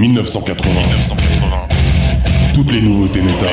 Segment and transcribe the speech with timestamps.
[0.00, 0.80] 1980.
[0.80, 1.68] 1980.
[2.54, 3.50] Toutes les nouveautés métal.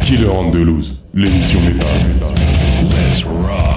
[0.00, 1.88] Killer on the Loose, l'émission métal.
[2.90, 3.67] Let's rock.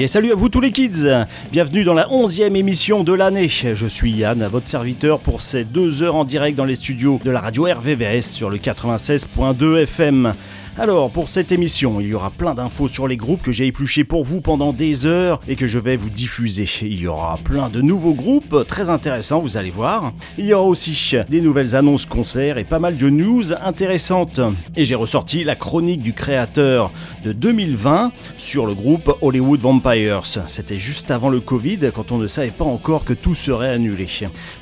[0.00, 1.08] Et salut à vous tous les kids
[1.50, 3.48] Bienvenue dans la onzième émission de l'année.
[3.48, 7.32] Je suis Yann, votre serviteur pour ces deux heures en direct dans les studios de
[7.32, 10.34] la radio RVVS sur le 96.2 FM.
[10.80, 14.04] Alors, pour cette émission, il y aura plein d'infos sur les groupes que j'ai épluchés
[14.04, 16.68] pour vous pendant des heures et que je vais vous diffuser.
[16.82, 20.12] Il y aura plein de nouveaux groupes très intéressants, vous allez voir.
[20.38, 24.40] Il y aura aussi des nouvelles annonces concerts et pas mal de news intéressantes.
[24.76, 26.92] Et j'ai ressorti la chronique du créateur
[27.24, 30.26] de 2020 sur le groupe Hollywood Vampires.
[30.46, 34.06] C'était juste avant le Covid, quand on ne savait pas encore que tout serait annulé.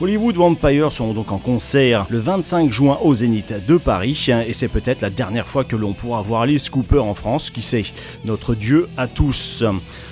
[0.01, 4.69] Hollywood Vampires seront donc en concert le 25 juin au Zénith de Paris et c'est
[4.69, 7.83] peut-être la dernière fois que l'on pourra pour avoir Alice Cooper en France, qui sait,
[8.25, 9.65] notre Dieu à tous.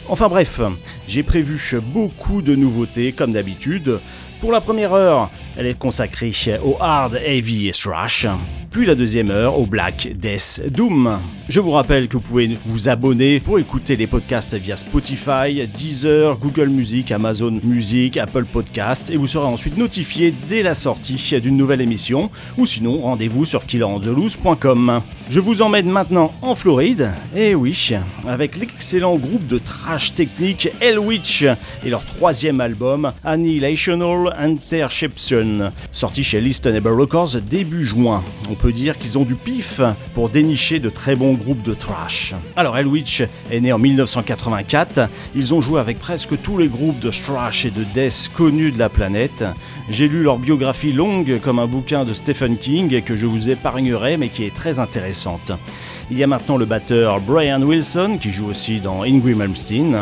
[0.09, 0.61] Enfin bref,
[1.07, 4.01] j'ai prévu beaucoup de nouveautés comme d'habitude.
[4.41, 6.33] Pour la première heure, elle est consacrée
[6.65, 8.27] au hard, heavy et thrash,
[8.75, 11.21] puis la deuxième heure au black, death, doom.
[11.49, 16.37] Je vous rappelle que vous pouvez vous abonner pour écouter les podcasts via Spotify, Deezer,
[16.39, 21.57] Google Music, Amazon Music, Apple Podcast et vous serez ensuite notifié dès la sortie d'une
[21.57, 25.03] nouvelle émission ou sinon rendez-vous sur killerandtheloose.com.
[25.31, 27.93] Je vous emmène maintenant en Floride, et oui,
[28.27, 31.45] avec l'excellent groupe de trash technique Hellwitch
[31.85, 38.23] et leur troisième album Annihilational Interception, sorti chez Listenable Records début juin.
[38.51, 39.81] On peut dire qu'ils ont du pif
[40.15, 42.35] pour dénicher de très bons groupes de trash.
[42.57, 47.11] Alors Hellwitch est né en 1984, ils ont joué avec presque tous les groupes de
[47.11, 49.45] thrash et de death connus de la planète.
[49.89, 54.17] J'ai lu leur biographie longue comme un bouquin de Stephen King que je vous épargnerai
[54.17, 55.53] mais qui est très intéressante.
[56.11, 59.97] Il y a maintenant le batteur Brian Wilson qui joue aussi dans Ingrid Malmsteen.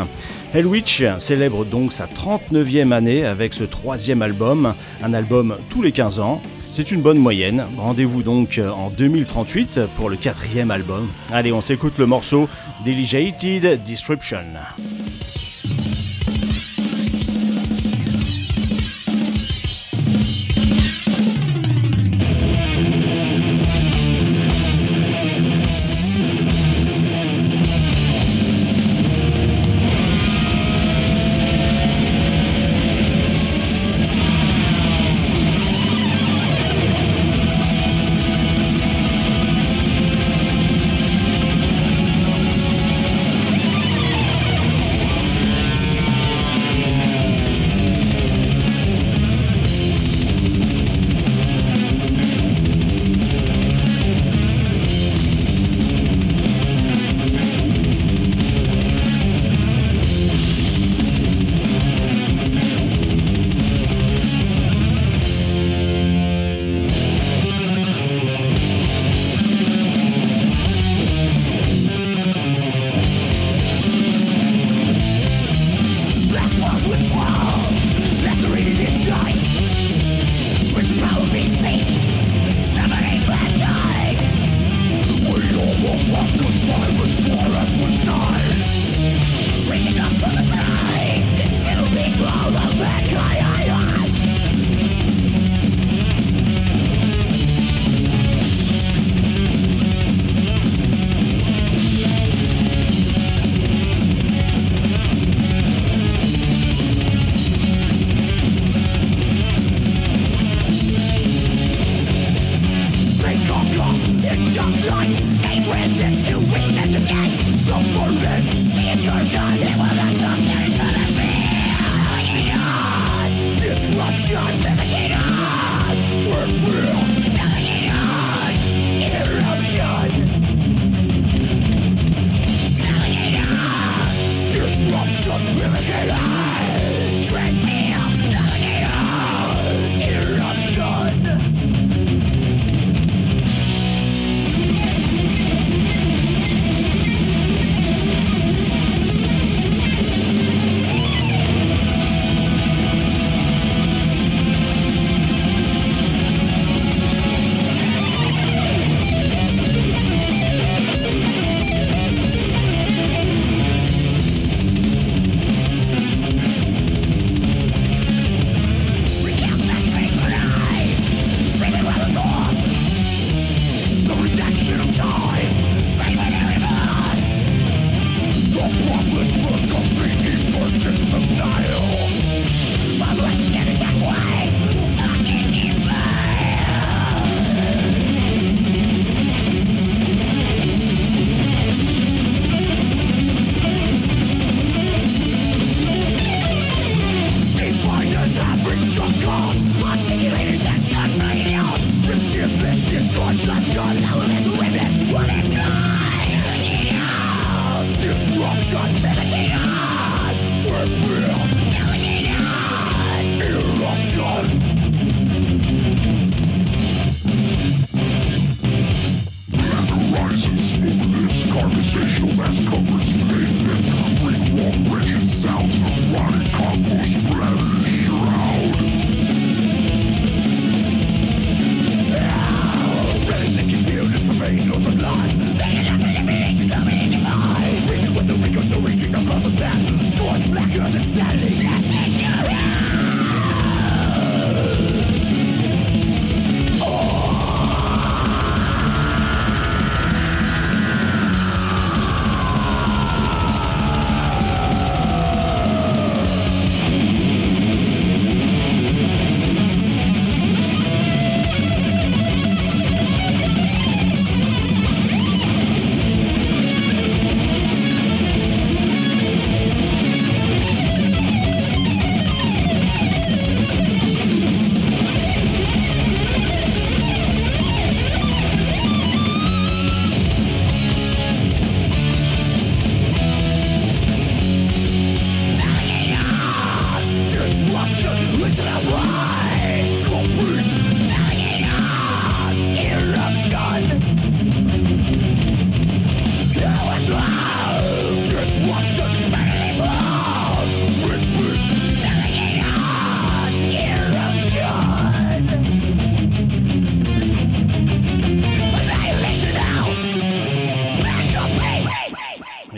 [0.52, 6.18] Hellwitch célèbre donc sa 39e année avec ce troisième album, un album tous les 15
[6.18, 6.42] ans.
[6.74, 7.66] C'est une bonne moyenne.
[7.76, 11.10] Rendez-vous donc en 2038 pour le quatrième album.
[11.30, 12.48] Allez, on s'écoute le morceau
[12.86, 14.38] Delegated Disruption.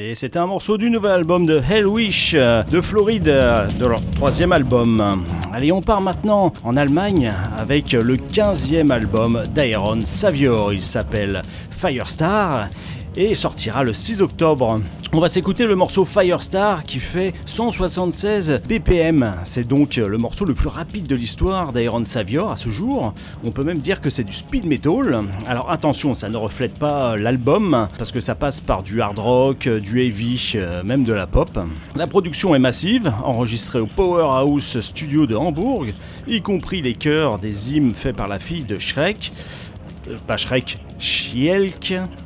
[0.07, 5.25] Et c'était un morceau du nouvel album de Hellwish de Floride, de leur troisième album.
[5.51, 10.75] Allez, on part maintenant en Allemagne avec le 15e album d'Iron Savior.
[10.75, 11.41] Il s'appelle
[11.71, 12.69] Firestar
[13.17, 14.81] et sortira le 6 octobre.
[15.13, 19.35] On va s'écouter le morceau Firestar qui fait 176 BPM.
[19.45, 23.15] C'est donc le morceau le plus rapide de l'histoire d'Iron Savior à ce jour.
[23.45, 25.23] On peut même dire que c'est du speed metal.
[25.47, 29.69] Alors attention, ça ne reflète pas l'album parce que ça passe par du hard rock,
[29.69, 31.59] du heavy, euh, même de la pop.
[31.95, 35.87] La production est massive, enregistrée au Powerhouse Studio de Hambourg,
[36.27, 39.33] y compris les chœurs des hymnes faits par la fille de Shrek.
[40.27, 40.79] Pas Shrek,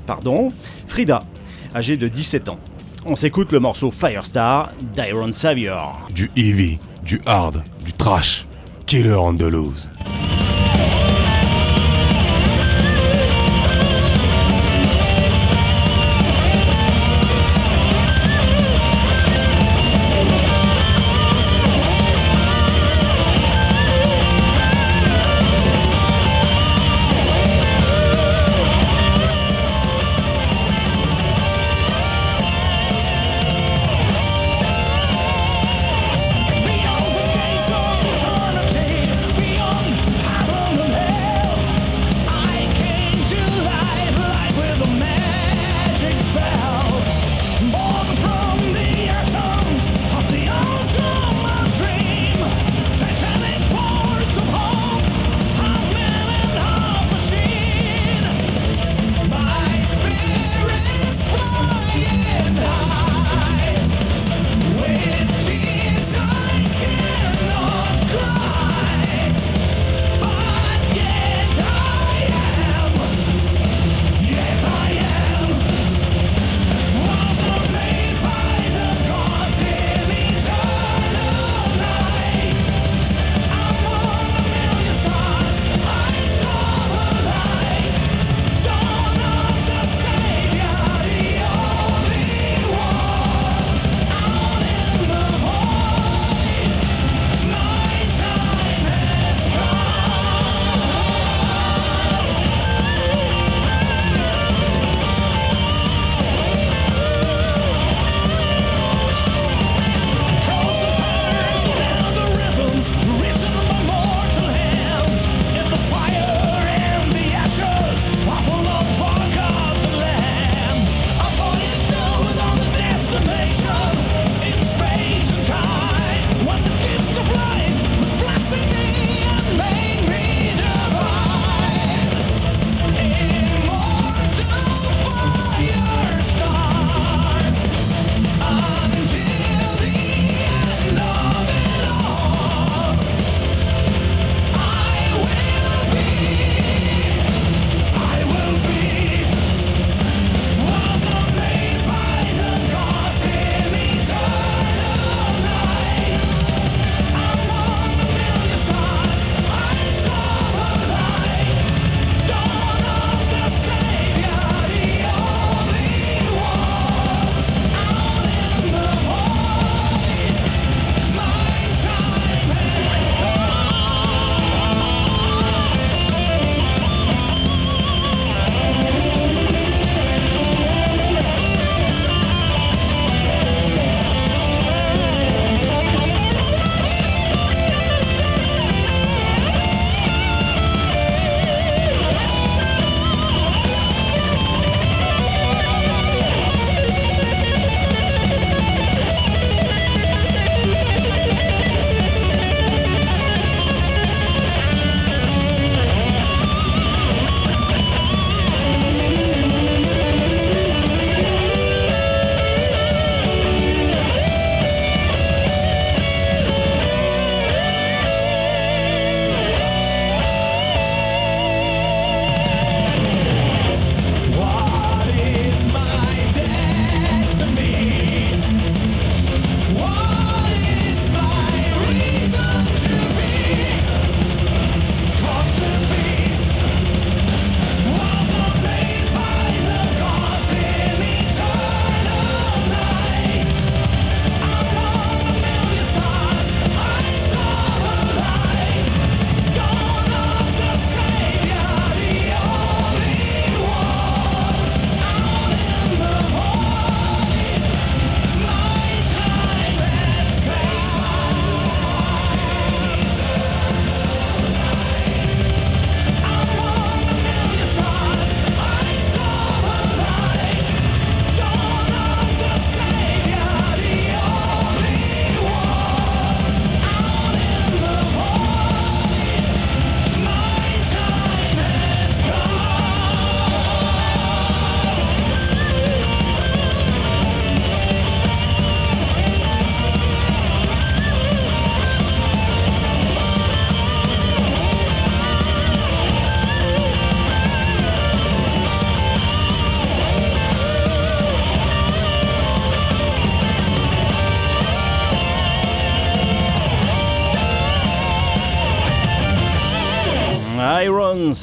[0.06, 0.52] pardon,
[0.86, 1.24] Frida,
[1.74, 2.58] âgée de 17 ans.
[3.06, 6.08] On s'écoute le morceau Firestar d'Iron Savior.
[6.14, 8.46] Du heavy, du hard, du trash.
[8.86, 9.88] Killer Andalouse.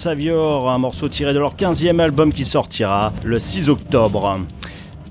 [0.06, 4.40] Savior, un morceau tiré de leur 15e album qui sortira le 6 octobre.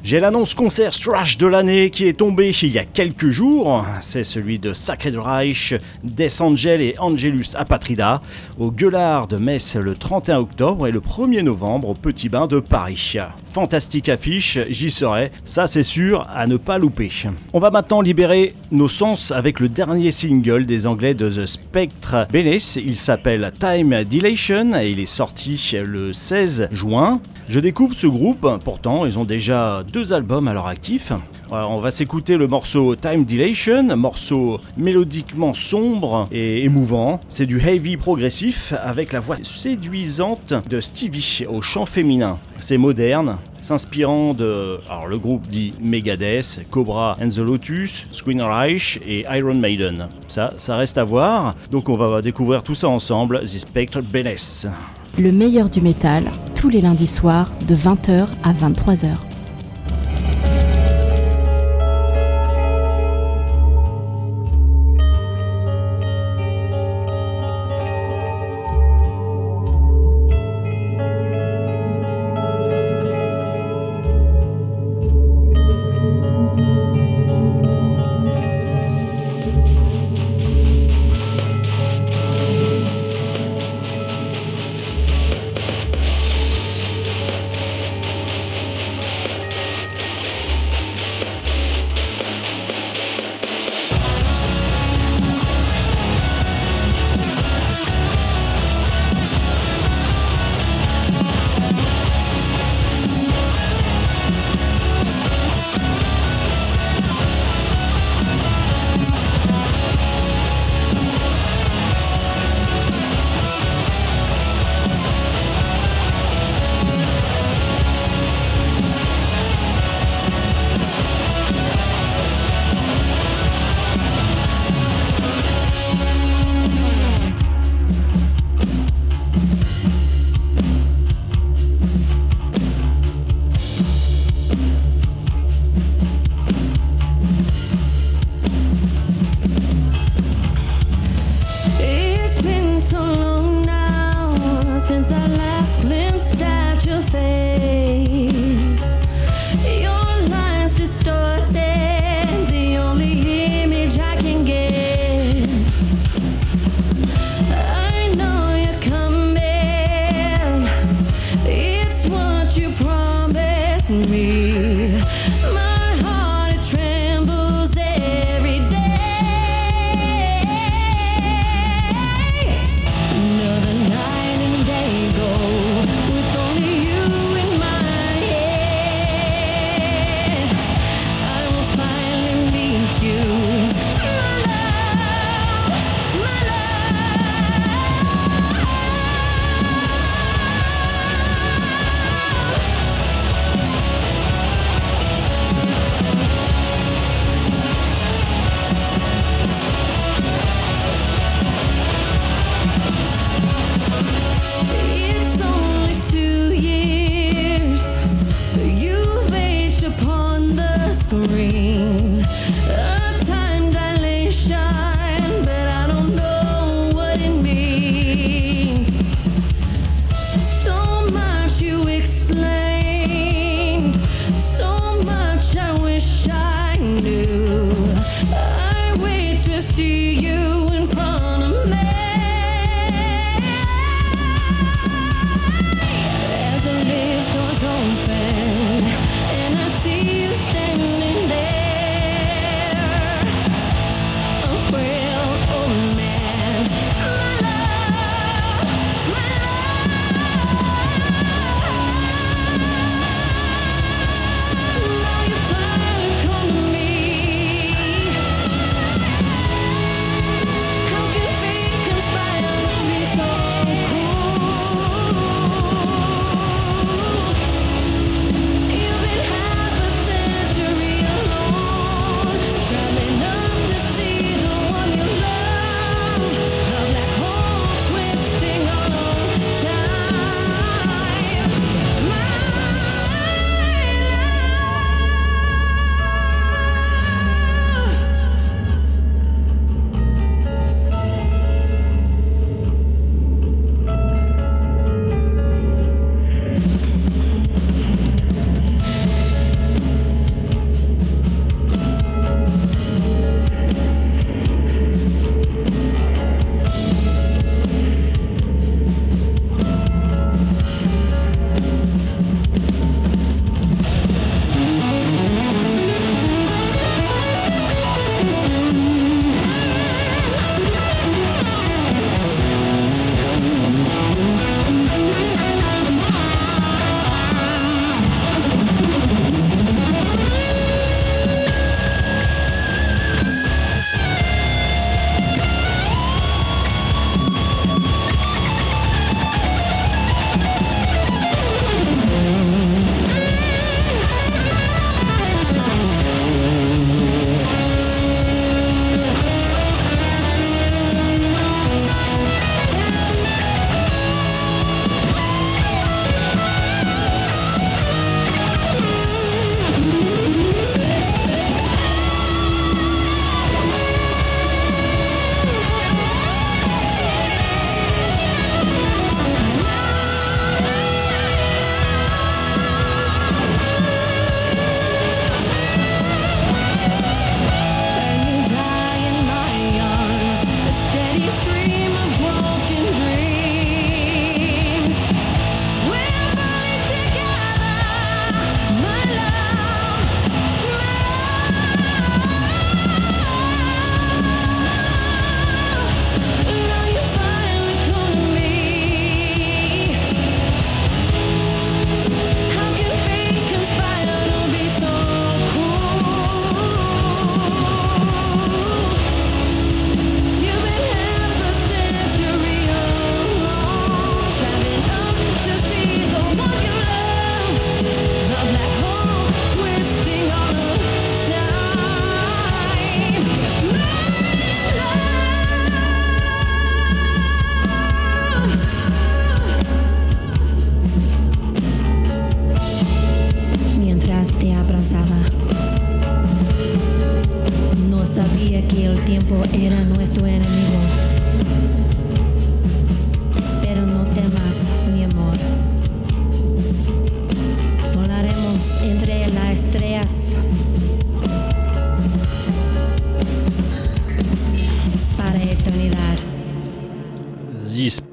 [0.05, 3.85] J'ai l'annonce concert Strash de l'année qui est tombé il y a quelques jours.
[4.01, 5.75] C'est celui de Sacred Reich,
[6.05, 8.21] Death Angel et Angelus Apatrida
[8.57, 12.61] au Gueulard de Metz le 31 octobre et le 1er novembre au Petit Bain de
[12.61, 13.17] Paris.
[13.55, 17.13] Fantastique affiche, j'y serai, ça c'est sûr, à ne pas louper.
[17.53, 22.27] On va maintenant libérer nos sens avec le dernier single des Anglais de The Spectre
[22.33, 22.59] Benes.
[22.85, 27.21] Il s'appelle Time Dilation et il est sorti le 16 juin.
[27.49, 31.13] Je découvre ce groupe, pourtant ils ont déjà deux albums à leur actif.
[31.55, 37.21] On va s'écouter le morceau Time Dilation, morceau mélodiquement sombre et émouvant.
[37.29, 42.39] C'est du heavy progressif avec la voix séduisante de Stevie au chant féminin.
[42.59, 44.81] C'est moderne, s'inspirant de.
[44.91, 50.09] Alors le groupe dit Megadeth, Cobra and the Lotus, Reich et Iron Maiden.
[50.29, 51.55] Ça, ça reste à voir.
[51.71, 54.71] Donc on va découvrir tout ça ensemble, The Spectre Benes.
[55.17, 59.11] Le meilleur du métal, tous les lundis soirs de 20h à 23h.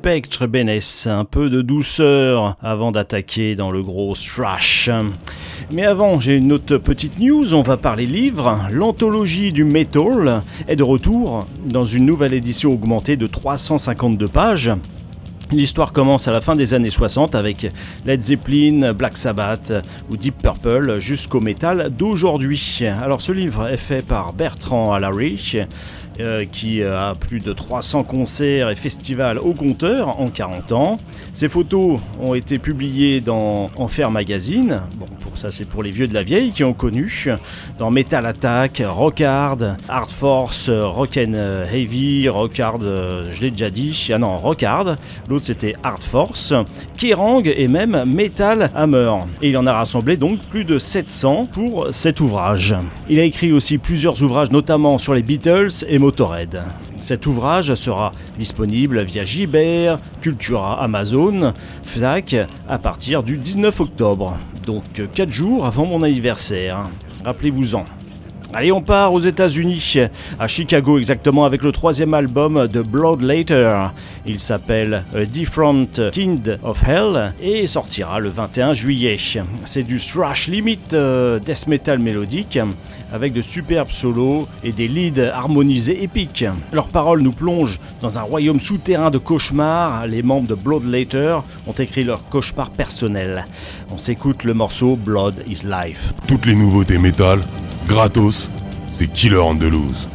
[0.02, 4.90] Benes, un peu de douceur avant d'attaquer dans le gros thrash?
[5.72, 8.62] Mais avant, j'ai une autre petite news, on va parler livres.
[8.72, 14.72] L'anthologie du metal est de retour dans une nouvelle édition augmentée de 352 pages.
[15.52, 17.68] L'histoire commence à la fin des années 60 avec
[18.06, 19.74] Led Zeppelin, Black Sabbath
[20.10, 22.84] ou Deep Purple jusqu'au métal d'aujourd'hui.
[23.04, 25.66] Alors ce livre est fait par Bertrand Allary
[26.22, 31.00] euh, qui a plus de 300 concerts et festivals au compteur en 40 ans.
[31.34, 34.82] Ses photos ont été publiées dans Enfer Magazine.
[34.98, 37.28] Bon, pour ça, c'est pour les vieux de la vieille qui ont connu.
[37.78, 41.34] Dans Metal Attack, Rock Hard, Hard Force, Rock and
[41.72, 44.10] Heavy, Rock Hard, euh, je l'ai déjà dit.
[44.14, 44.98] Ah non, Rock Hard.
[45.30, 46.54] L'autre, c'était Hard Force,
[46.98, 49.12] Kerrang et même Metal Hammer.
[49.42, 52.76] Et il en a rassemblé donc plus de 700 pour cet ouvrage.
[53.10, 56.00] Il a écrit aussi plusieurs ouvrages, notamment sur les Beatles et
[57.00, 62.36] Cet ouvrage sera disponible via Gibert, Cultura, Amazon, Fnac
[62.68, 66.90] à partir du 19 octobre, donc 4 jours avant mon anniversaire.
[67.24, 67.86] Rappelez-vous-en.
[68.54, 69.96] Allez, on part aux États-Unis,
[70.38, 73.92] à Chicago exactement, avec le troisième album de Blood Later.
[74.26, 79.16] Il s'appelle A Different Kind of Hell et sortira le 21 juillet.
[79.64, 82.60] C'est du thrash limit euh, death metal mélodique
[83.14, 86.44] avec de superbes solos et des leads harmonisés épiques.
[86.74, 90.08] Leurs paroles nous plongent dans un royaume souterrain de cauchemars.
[90.08, 91.38] Les membres de Blood Later
[91.68, 93.46] ont écrit leur cauchemar personnel.
[93.94, 96.14] On s'écoute le morceau Blood is Life.
[96.28, 97.40] Toutes les nouveautés métal,
[97.92, 98.50] gratos,
[98.88, 100.08] c'est Killer Andalouse.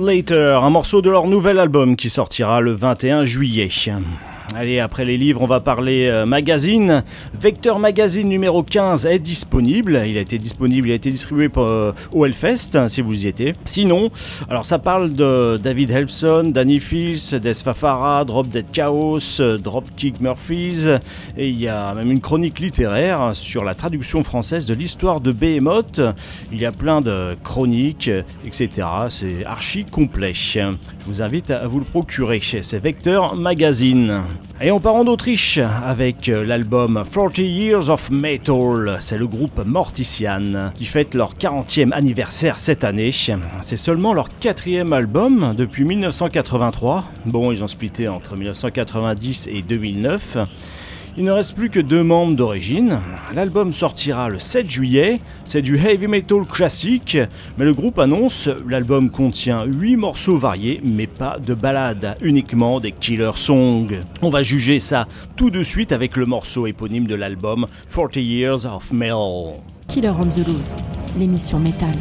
[0.00, 3.68] Later, un morceau de leur nouvel album qui sortira le 21 juillet.
[4.54, 7.02] Allez, après les livres, on va parler euh, magazine.
[7.32, 10.00] Vecteur Magazine numéro 15 est disponible.
[10.06, 13.28] Il a été disponible, il a été distribué euh, au Hellfest, hein, si vous y
[13.28, 13.54] étiez.
[13.64, 14.10] Sinon,
[14.50, 20.20] alors ça parle de David Helfson, Danny Fields, Des Fafara, Drop Dead Chaos, euh, Dropkick
[20.20, 20.86] Murphys.
[21.38, 25.32] Et il y a même une chronique littéraire sur la traduction française de l'histoire de
[25.32, 26.00] Behemoth.
[26.52, 28.10] Il y a plein de chroniques,
[28.44, 28.86] etc.
[29.08, 30.34] C'est archi complet.
[30.34, 30.60] Je
[31.06, 32.40] vous invite à vous le procurer.
[32.42, 34.22] C'est Vecteur Magazine.
[34.60, 38.96] Et on part en Autriche avec euh, l'album 40 Years of Metal.
[39.00, 43.10] C'est le groupe Mortician qui fête leur 40e anniversaire cette année.
[43.60, 47.04] C'est seulement leur quatrième album depuis 1983.
[47.26, 50.38] Bon, ils ont splitté entre 1990 et 2009.
[51.18, 53.00] Il ne reste plus que deux membres d'origine.
[53.34, 55.20] L'album sortira le 7 juillet.
[55.44, 57.18] C'est du heavy metal classique,
[57.58, 62.92] mais le groupe annonce l'album contient 8 morceaux variés, mais pas de ballades, uniquement des
[62.92, 63.88] killer songs.
[64.22, 68.64] On va juger ça tout de suite avec le morceau éponyme de l'album 40 Years
[68.64, 69.60] of Metal.
[69.88, 70.74] Killer on the Loose,
[71.18, 71.94] l'émission métal.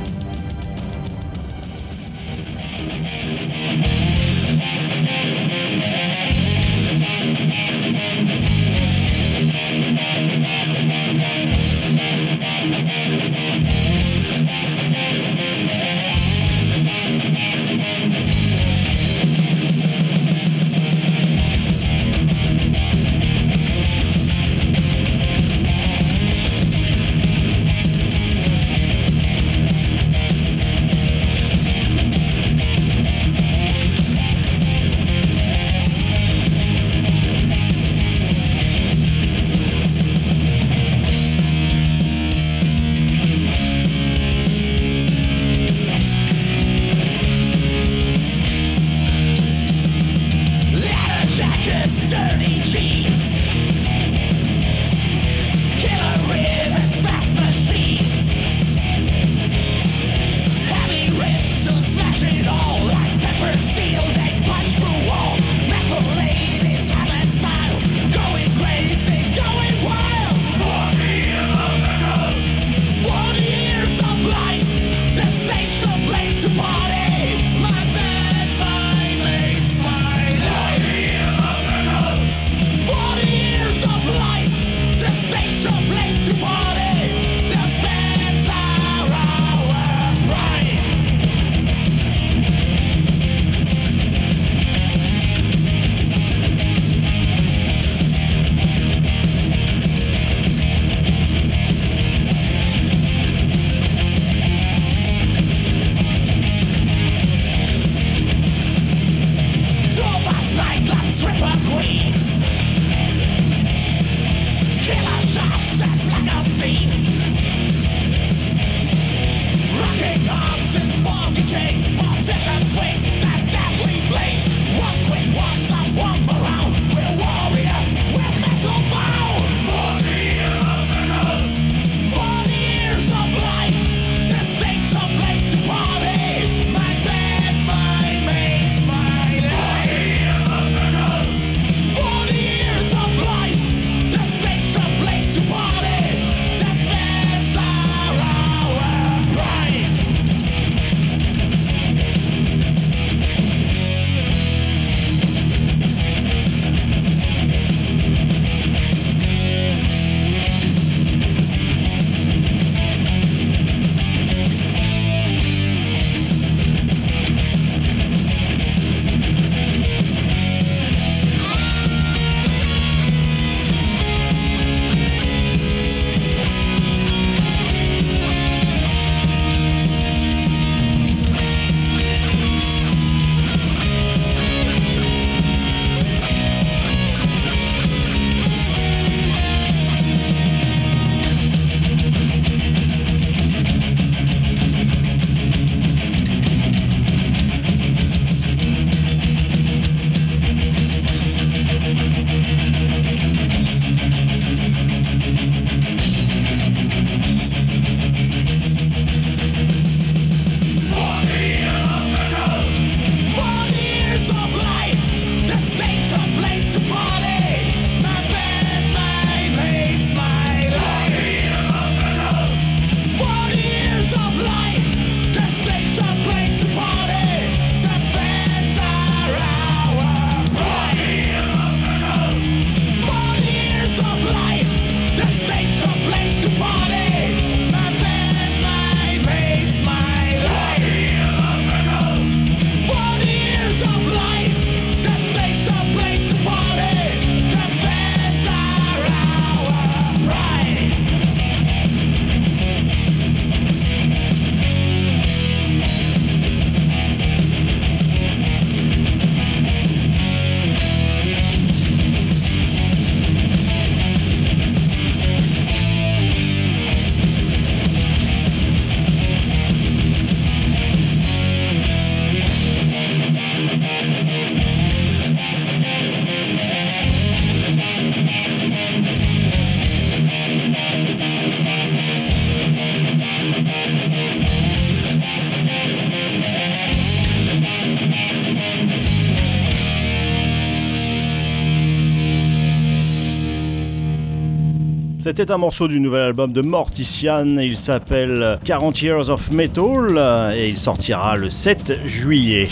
[295.31, 300.67] C'était un morceau du nouvel album de Mortician, il s'appelle 40 Years of Metal et
[300.67, 302.67] il sortira le 7 juillet.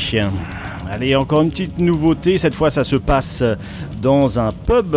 [0.90, 3.46] Allez, encore une petite nouveauté, cette fois ça se passe
[4.02, 4.94] dans un pub.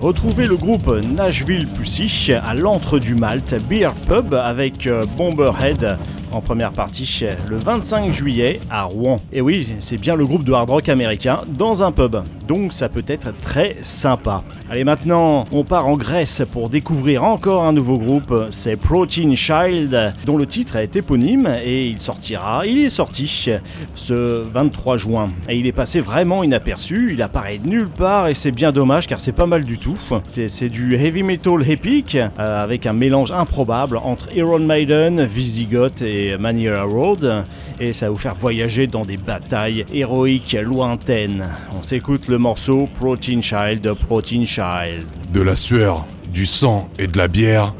[0.00, 5.98] Retrouvez le groupe Nashville Pussy à l'antre du Malte Beer Pub avec euh, Bomberhead
[6.32, 9.20] en première partie le 25 juillet à Rouen.
[9.32, 12.88] Et oui, c'est bien le groupe de hard rock américain dans un pub, donc ça
[12.88, 14.44] peut être très sympa.
[14.70, 20.14] Allez maintenant, on part en Grèce pour découvrir encore un nouveau groupe, c'est Protein Child,
[20.24, 23.50] dont le titre est éponyme et il sortira, il est sorti
[23.94, 25.30] ce 23 juin.
[25.48, 29.20] Et il est passé vraiment inaperçu, il apparaît nulle part et c'est bien dommage car
[29.20, 29.98] c'est pas mal du tout.
[30.32, 36.36] C'est du heavy metal épique euh, avec un mélange improbable entre Iron Maiden, Visigoth et
[36.38, 37.44] Manila Road
[37.80, 41.48] et ça va vous faire voyager dans des batailles héroïques lointaines.
[41.78, 45.04] On s'écoute le morceau Protein Child Protein Child.
[45.34, 47.74] De la sueur, du sang et de la bière,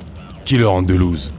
[0.44, 1.32] Killer Andalouse.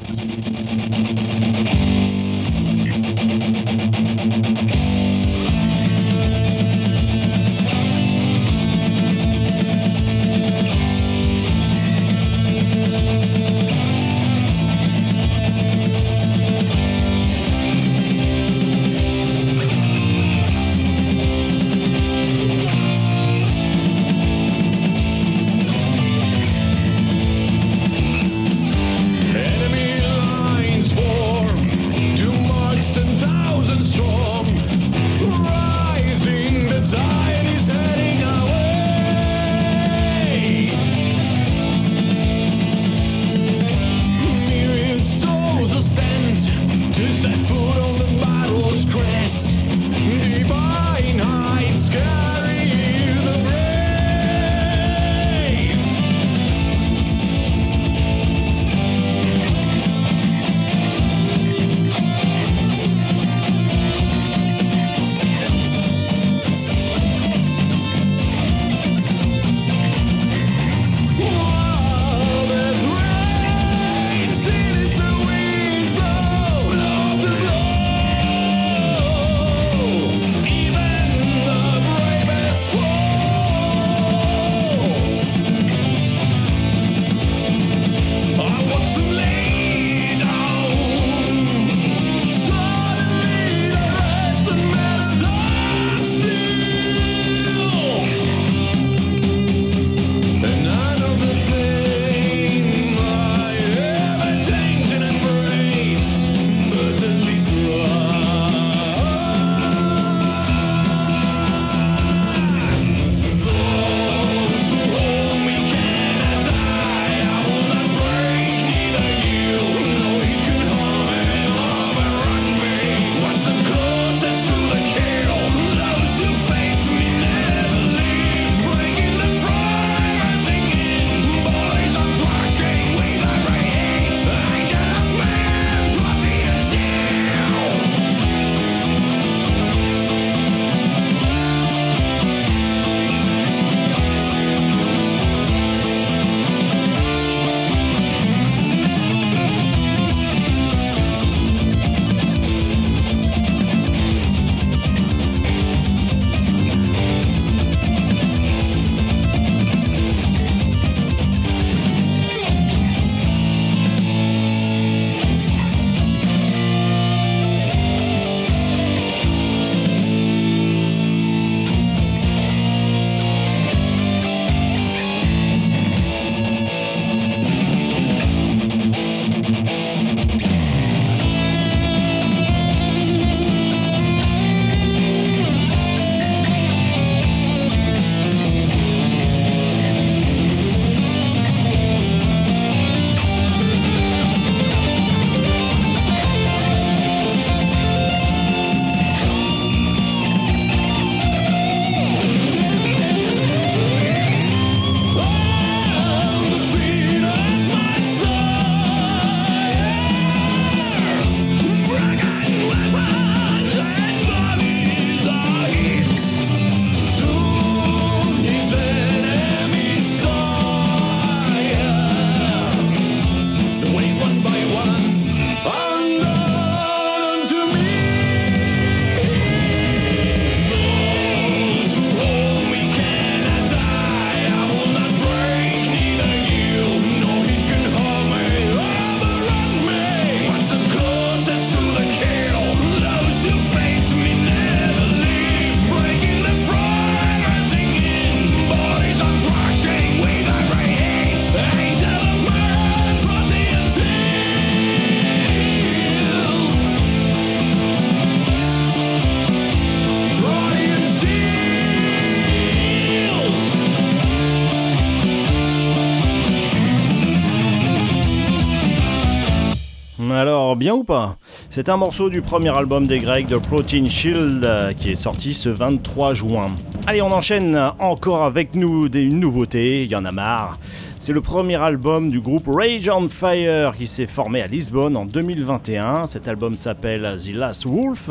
[271.69, 275.53] C'est un morceau du premier album des Grecs de Protein Shield euh, qui est sorti
[275.53, 276.71] ce 23 juin.
[277.05, 280.79] Allez, on enchaîne encore avec nous des nouveautés, il y en a marre.
[281.19, 285.25] C'est le premier album du groupe Rage on Fire qui s'est formé à Lisbonne en
[285.25, 286.27] 2021.
[286.27, 288.29] Cet album s'appelle The Last Wolf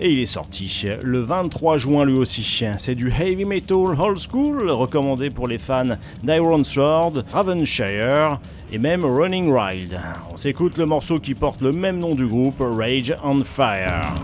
[0.00, 2.64] et il est sorti le 23 juin lui aussi.
[2.78, 8.40] C'est du heavy metal old school recommandé pour les fans d'Iron Sword, Ravenshire
[8.72, 10.00] et même Running Wild.
[10.32, 14.14] On s'écoute le morceau qui porte le même nom du groupe, Rage on Fire.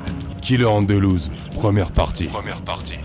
[0.41, 2.25] Killer Andalouse, première partie.
[2.25, 2.99] Première partie.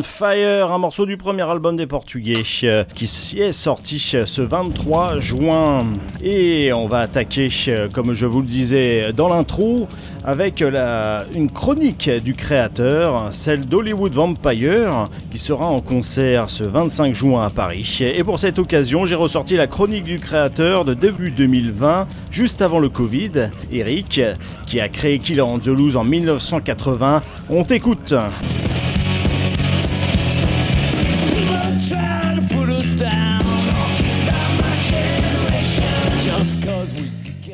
[0.00, 3.04] Fire, un morceau du premier album des Portugais euh, qui
[3.38, 5.84] est sorti ce 23 juin.
[6.22, 9.86] Et on va attaquer, euh, comme je vous le disais dans l'intro,
[10.24, 17.44] avec une chronique du créateur, celle d'Hollywood Vampire, qui sera en concert ce 25 juin
[17.44, 17.98] à Paris.
[18.00, 22.78] Et pour cette occasion, j'ai ressorti la chronique du créateur de début 2020, juste avant
[22.78, 23.50] le Covid.
[23.70, 24.22] Eric,
[24.66, 27.20] qui a créé Killer on the Loose en 1980.
[27.50, 28.14] On t'écoute.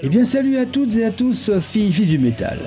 [0.05, 2.59] Eh bien salut à toutes et à tous, filles, filles du métal.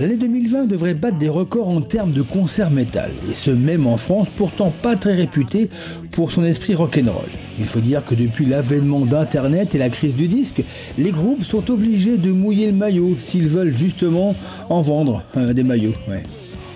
[0.00, 3.98] L'année 2020 devrait battre des records en termes de concerts métal, et ce même en
[3.98, 5.68] France, pourtant pas très réputé
[6.10, 7.28] pour son esprit rock'n'roll.
[7.58, 10.62] Il faut dire que depuis l'avènement d'Internet et la crise du disque,
[10.96, 14.34] les groupes sont obligés de mouiller le maillot s'ils veulent justement
[14.70, 15.92] en vendre euh, des maillots.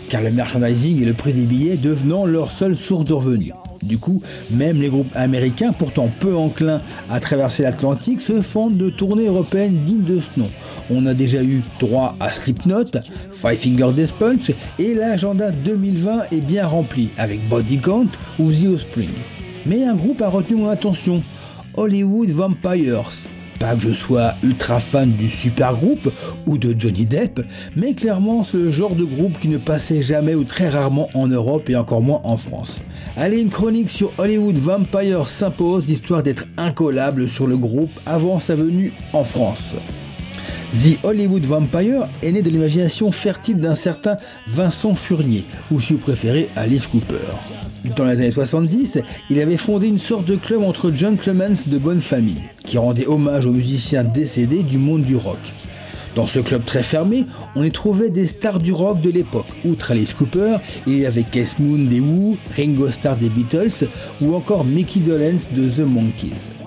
[0.09, 3.53] Car le merchandising et le prix des billets devenant leur seule source de revenus.
[3.83, 6.81] Du coup, même les groupes américains, pourtant peu enclins
[7.11, 10.51] à traverser l'Atlantique, se font de tournées européennes dignes de ce nom.
[10.91, 12.87] On a déjà eu droit à Slipknot,
[13.31, 18.67] Five Finger Death Punch, et l'agenda 2020 est bien rempli avec Body Count ou The
[18.73, 19.11] Offspring.
[19.67, 21.23] Mais un groupe a retenu mon attention,
[21.77, 23.11] Hollywood Vampires.
[23.59, 26.13] Pas que je sois ultra fan du super groupe
[26.47, 27.41] ou de Johnny Depp,
[27.75, 31.27] mais clairement c'est le genre de groupe qui ne passait jamais ou très rarement en
[31.27, 32.81] Europe et encore moins en France.
[33.17, 38.55] Allez, une chronique sur Hollywood Vampire s'impose, histoire d'être incollable sur le groupe avant sa
[38.55, 39.75] venue en France.
[40.75, 45.99] The Hollywood Vampire est né de l'imagination fertile d'un certain Vincent Furnier, ou si vous
[45.99, 47.17] préférez Alice Cooper.
[47.97, 48.99] Dans les années 70,
[49.31, 53.47] il avait fondé une sorte de club entre gentlemen de bonne famille, qui rendait hommage
[53.47, 55.39] aux musiciens décédés du monde du rock.
[56.17, 57.25] Dans ce club très fermé,
[57.55, 59.47] on y trouvait des stars du rock de l'époque.
[59.65, 60.57] Outre Alice Cooper,
[60.87, 63.87] il y avait Keith Moon des Who, Ringo Starr des Beatles
[64.21, 66.58] ou encore Mickey Dolenz de The Monkees.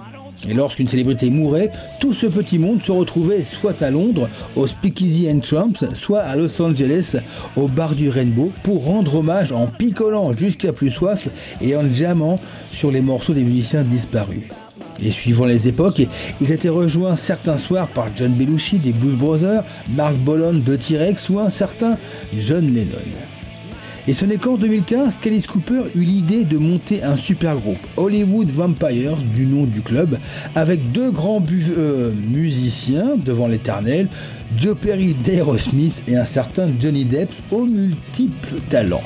[0.49, 5.29] Et lorsqu'une célébrité mourait, tout ce petit monde se retrouvait soit à Londres, au Speakeasy
[5.29, 7.17] and Trumps, soit à Los Angeles,
[7.55, 11.27] au bar du Rainbow, pour rendre hommage en picolant jusqu'à plus soif
[11.61, 12.39] et en jammant
[12.73, 14.43] sur les morceaux des musiciens disparus.
[15.01, 16.01] Et suivant les époques,
[16.41, 21.29] il était rejoint certains soirs par John Belushi des Blues Brothers, Mark Bolan de T-Rex
[21.29, 21.97] ou un certain
[22.37, 22.97] John Lennon.
[24.07, 28.49] Et ce n'est qu'en 2015 qu'Alice Cooper eut l'idée de monter un super groupe, Hollywood
[28.49, 30.17] Vampires, du nom du club,
[30.55, 31.43] avec deux grands
[31.77, 34.07] euh, musiciens devant l'éternel,
[34.57, 39.03] Joe Perry d'Aerosmith et un certain Johnny Depp aux multiples talents.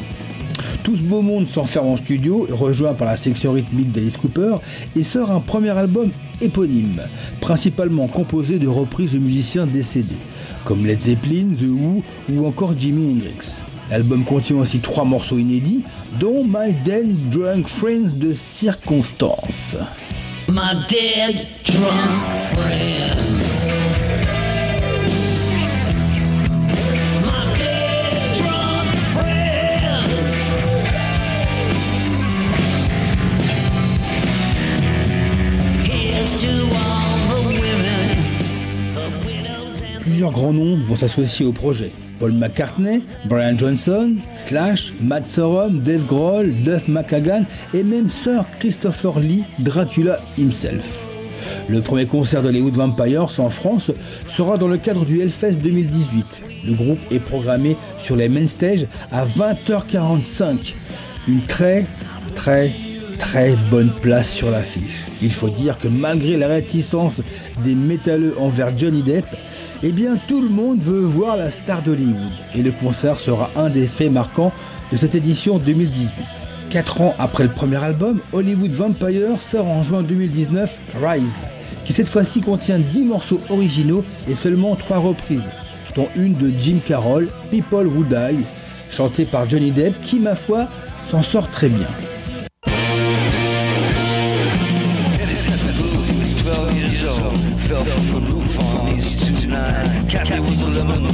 [0.83, 4.57] Tout ce beau monde s'enferme en studio, rejoint par la section rythmique d'Alice Cooper,
[4.95, 7.01] et sort un premier album éponyme,
[7.41, 10.15] principalement composé de reprises de musiciens décédés,
[10.63, 13.61] comme Led Zeppelin, The Who ou encore Jimi Hendrix.
[13.89, 15.83] L'album contient aussi trois morceaux inédits,
[16.19, 19.75] dont My Dead Drunk Friends de Circonstance.
[20.49, 22.21] My Dead Drunk
[22.53, 23.05] Friends.
[40.01, 41.91] Plusieurs grands noms vont s'associer au projet.
[42.19, 47.43] Paul McCartney, Brian Johnson, Slash, Matt Sorum, Dave Grohl, Duff McKagan
[47.73, 51.05] et même Sir Christopher Lee, Dracula himself.
[51.67, 53.91] Le premier concert de Vampires en France
[54.29, 56.25] sera dans le cadre du Hellfest 2018.
[56.67, 60.73] Le groupe est programmé sur les main stage à 20h45.
[61.27, 61.85] Une très,
[62.35, 62.71] très,
[63.17, 65.05] très bonne place sur l'affiche.
[65.21, 67.21] Il faut dire que malgré la réticence
[67.63, 69.25] des métalleux envers Johnny Depp,
[69.87, 72.31] eh bien tout le monde veut voir la star d'Hollywood.
[72.55, 74.51] Et le concert sera un des faits marquants
[74.91, 76.23] de cette édition 2018.
[76.71, 81.35] Quatre ans après le premier album, Hollywood Vampire sort en juin 2019 Rise,
[81.85, 85.47] qui cette fois-ci contient 10 morceaux originaux et seulement 3 reprises,
[85.95, 88.43] dont une de Jim Carroll, People Who Die,
[88.91, 90.65] chantée par Johnny Depp, qui ma foi
[91.11, 91.87] s'en sort très bien.
[100.09, 101.07] Kathy was a lemon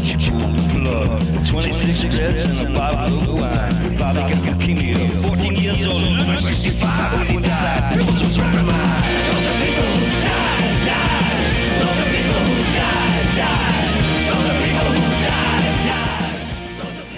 [0.69, 1.45] plug.
[1.45, 3.97] 26 cigarettes and a bottle of wine.
[3.97, 5.21] Bobby got leukemia.
[5.27, 7.99] 14 years old, 65 when he died.
[7.99, 8.90] It was a friend of mine.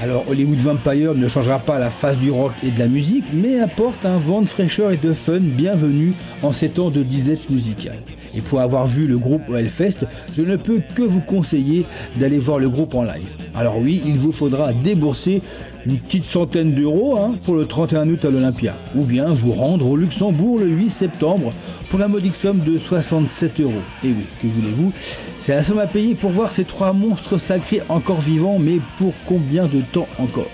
[0.04, 3.62] Alors Hollywood Vampire ne changera pas la face du rock et de la musique, mais
[3.62, 8.00] apporte un vent de fraîcheur et de fun bienvenu en ces temps de disette musicale.
[8.36, 10.00] Et pour avoir vu le groupe au Hellfest,
[10.36, 11.86] je ne peux que vous conseiller
[12.18, 13.30] d'aller voir le groupe en live.
[13.56, 15.42] Alors oui, il vous faudra débourser
[15.86, 18.76] une petite centaine d'euros hein, pour le 31 août à l'Olympia.
[18.96, 21.52] Ou bien vous rendre au Luxembourg le 8 septembre
[21.90, 23.72] pour la modique somme de 67 euros.
[24.04, 24.92] Et oui, que voulez-vous?
[25.40, 29.14] C'est la somme à payer pour voir ces trois monstres sacrés encore vivants, mais pour
[29.28, 30.46] combien de temps encore?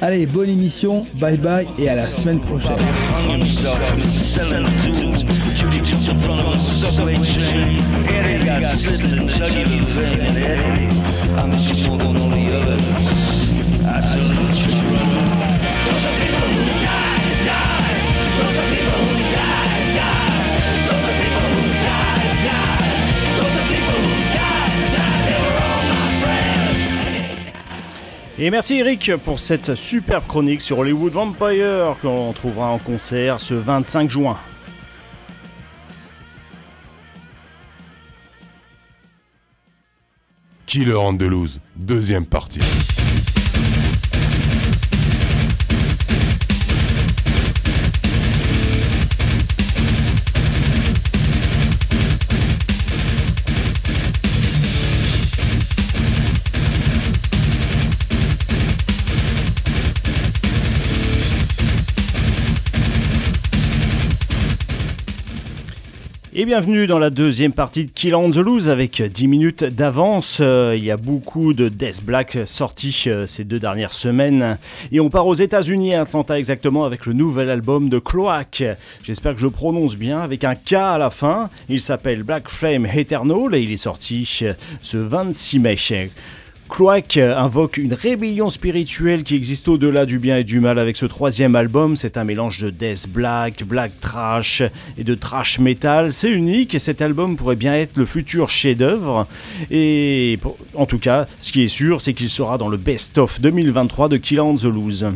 [0.00, 2.76] Allez, bonne émission, bye bye et à la semaine prochaine.
[28.36, 33.54] Et merci Eric pour cette superbe chronique sur Hollywood Vampire qu'on trouvera en concert ce
[33.54, 34.36] 25 juin.
[40.66, 42.58] Killer Andalouse, deuxième partie.
[66.36, 70.38] Et bienvenue dans la deuxième partie de Kill on the avec 10 minutes d'avance.
[70.40, 74.58] Euh, il y a beaucoup de Death Black sortis euh, ces deux dernières semaines.
[74.90, 78.64] Et on part aux États-Unis, à Atlanta exactement, avec le nouvel album de Cloak.
[79.04, 81.50] J'espère que je prononce bien, avec un K à la fin.
[81.68, 85.76] Il s'appelle Black Flame Eternal et il est sorti euh, ce 26 mai.
[86.68, 91.06] Cloak invoque une rébellion spirituelle qui existe au-delà du bien et du mal avec ce
[91.06, 91.94] troisième album.
[91.96, 94.62] C'est un mélange de death black, black trash
[94.98, 96.12] et de trash metal.
[96.12, 99.26] C'est unique et cet album pourrait bien être le futur chef-d'œuvre.
[99.70, 100.38] Et
[100.74, 104.16] en tout cas, ce qui est sûr, c'est qu'il sera dans le best-of 2023 de
[104.16, 105.06] Kill on the Loose.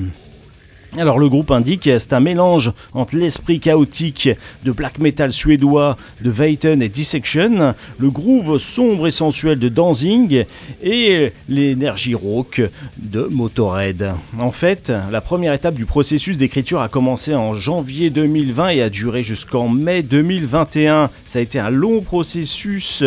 [0.96, 4.30] Alors le groupe indique c'est un mélange entre l'esprit chaotique
[4.64, 10.44] de black metal suédois de Veyton et Dissection, le groove sombre et sensuel de Danzing
[10.82, 12.62] et l'énergie rauque
[12.96, 14.12] de Motorhead.
[14.38, 18.88] En fait, la première étape du processus d'écriture a commencé en janvier 2020 et a
[18.88, 21.10] duré jusqu'en mai 2021.
[21.26, 23.04] Ça a été un long processus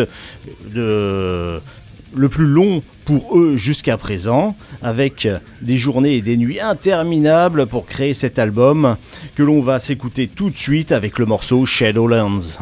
[0.72, 1.60] de
[2.14, 5.28] le plus long pour eux jusqu'à présent, avec
[5.60, 8.96] des journées et des nuits interminables pour créer cet album
[9.36, 12.58] que l'on va s'écouter tout de suite avec le morceau Shadowlands.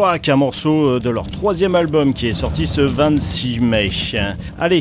[0.00, 3.90] Un morceau de leur troisième album qui est sorti ce 26 mai.
[4.56, 4.80] Allez,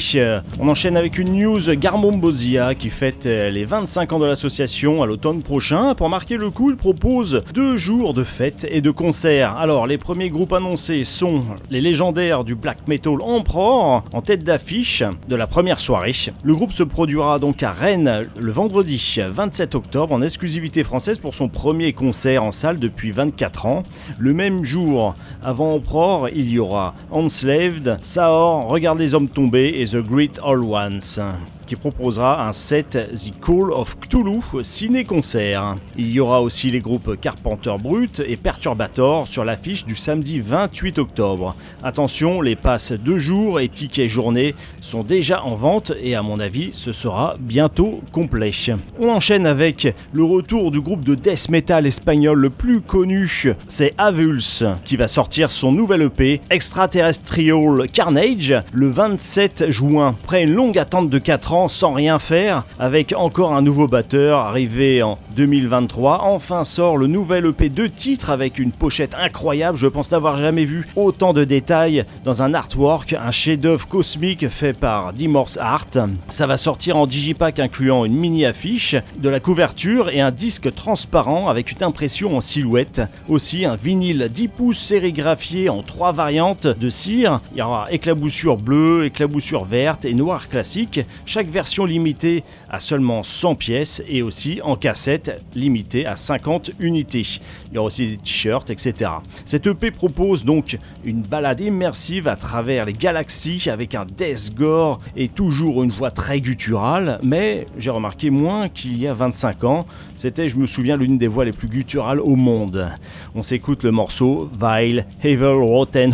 [0.60, 5.42] on enchaîne avec une news Garmombozia qui fête les 25 ans de l'association à l'automne
[5.42, 5.96] prochain.
[5.96, 9.58] Pour marquer le coup, il propose deux jours de fêtes et de concerts.
[9.58, 15.04] Alors, les premiers groupes annoncés sont les légendaires du black metal Emperor en tête d'affiche
[15.28, 16.14] de la première soirée.
[16.44, 21.34] Le groupe se produira donc à Rennes le vendredi 27 octobre en exclusivité française pour
[21.34, 23.84] son premier concert en salle depuis 24 ans.
[24.20, 25.07] Le même jour,
[25.44, 30.64] avant Emperor, il y aura Enslaved, Saor, Regarde les hommes tombés et The Great All
[30.64, 31.20] Ones
[31.68, 35.76] qui proposera un set The Call of Cthulhu ciné-concert.
[35.98, 40.98] Il y aura aussi les groupes Carpenter Brut et Perturbator sur l'affiche du samedi 28
[40.98, 41.56] octobre.
[41.84, 46.40] Attention, les passes de jour et tickets journée sont déjà en vente et à mon
[46.40, 48.52] avis ce sera bientôt complet.
[49.00, 53.30] On enchaîne avec le retour du groupe de death metal espagnol le plus connu,
[53.68, 60.16] c'est Avulse qui va sortir son nouvel EP Extraterrestrial Carnage le 27 juin.
[60.24, 64.40] Après une longue attente de 4 ans, sans rien faire, avec encore un nouveau batteur
[64.40, 66.22] arrivé en 2023.
[66.24, 69.78] Enfin sort le nouvel EP de titres avec une pochette incroyable.
[69.78, 74.74] Je pense n'avoir jamais vu autant de détails dans un artwork, un chef-d'œuvre cosmique fait
[74.74, 75.88] par Dimorse Art.
[76.30, 80.74] Ça va sortir en digipack incluant une mini affiche, de la couverture et un disque
[80.76, 83.02] transparent avec une impression en silhouette.
[83.28, 87.42] Aussi un vinyle 10 pouces sérigraphié en trois variantes de cire.
[87.54, 91.02] Il y aura éclaboussure bleue, éclaboussure verte et noire classique.
[91.26, 97.26] Chaque version limitée à seulement 100 pièces et aussi en cassette limitée à 50 unités.
[97.72, 99.12] Il y aura aussi des t-shirts, etc.
[99.46, 105.00] Cette EP propose donc une balade immersive à travers les galaxies avec un death gore
[105.16, 109.86] et toujours une voix très gutturale, mais j'ai remarqué moins qu'il y a 25 ans.
[110.16, 112.90] C'était, je me souviens, l'une des voix les plus gutturales au monde.
[113.36, 116.14] On s'écoute le morceau Vile Havel Rotten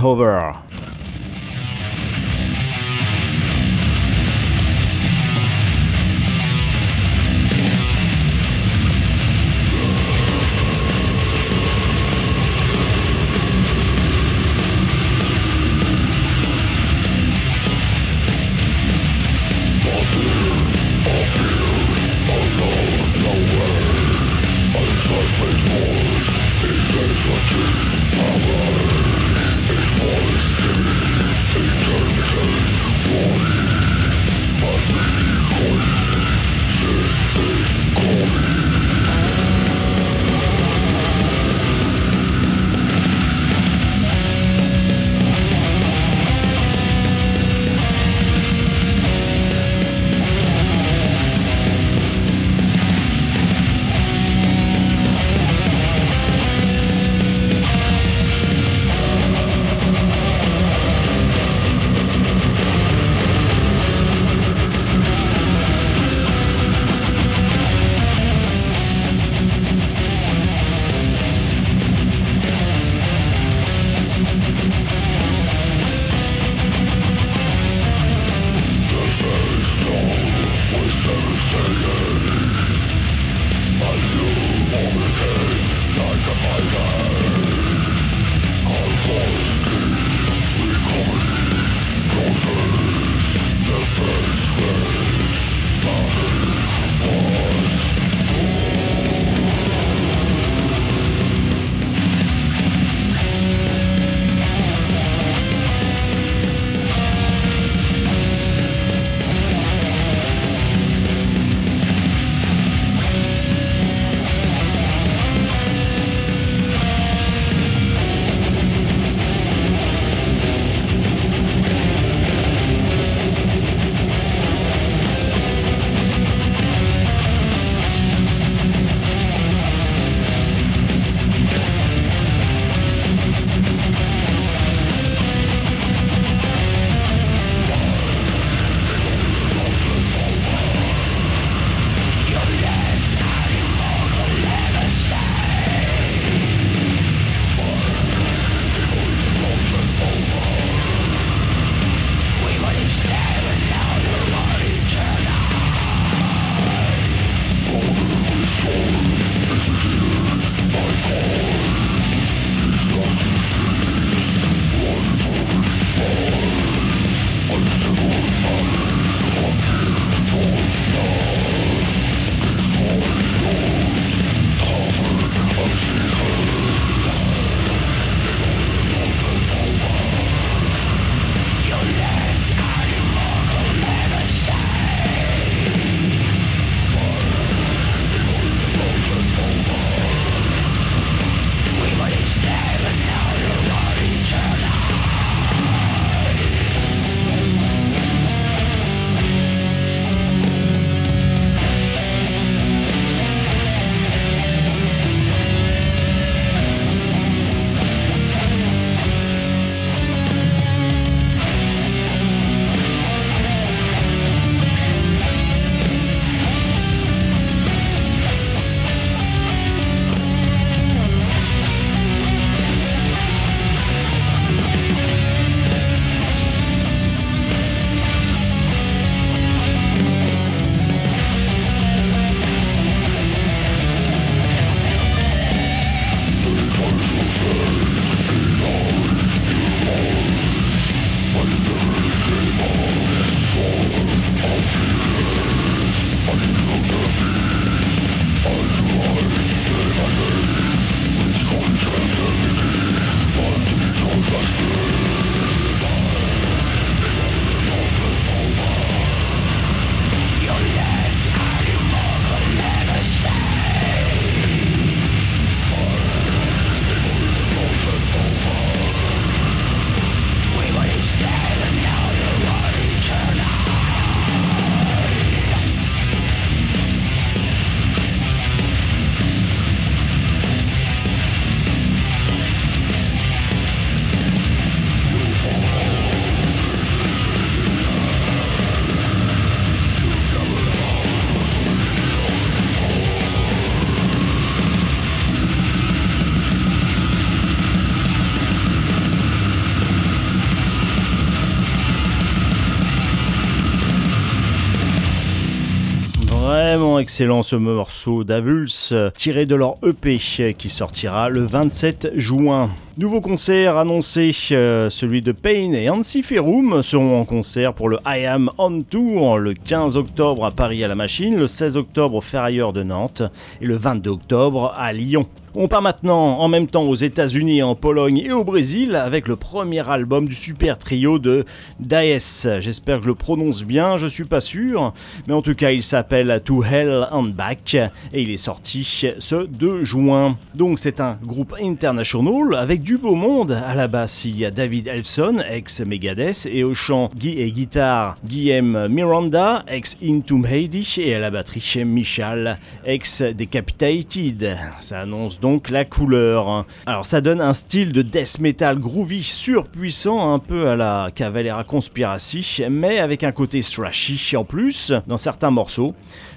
[307.14, 310.18] excellent ce morceau d'Avulse, tiré de leur EP
[310.57, 312.72] qui sortira le 27 juin.
[312.96, 318.28] Nouveau concert annoncé, euh, celui de Payne et Ansiferum seront en concert pour le I
[318.28, 322.22] Am On Tour le 15 octobre à Paris à la Machine, le 16 octobre au
[322.22, 323.24] Ferrailleur de Nantes
[323.62, 325.26] et le 22 octobre à Lyon.
[325.56, 329.36] On part maintenant en même temps aux États-Unis, en Pologne et au Brésil avec le
[329.36, 331.46] premier album du super trio de
[331.80, 332.60] Daes.
[332.60, 334.96] J'espère que je le prononce bien, je suis pas sûr,
[335.28, 338.84] mais en tout cas il s'appelle To Hell and Back et il est sorti
[339.20, 340.39] ce 2 juin.
[340.56, 343.54] Donc c'est un groupe international avec du beau monde.
[343.66, 347.50] À la basse il y a David Elfson, ex Megadeth, et au chant Guy et
[347.50, 354.58] guitare Guillaume Miranda, ex Intum Heidi, et à la batterie Michal, ex Decapitated.
[354.82, 356.66] Ça annonce donc la couleur.
[356.86, 361.64] Alors ça donne un style de death metal groovy surpuissant, un peu à la Cavalera
[361.64, 365.96] Conspiracy, mais avec un côté thrashy en plus dans certains morceaux.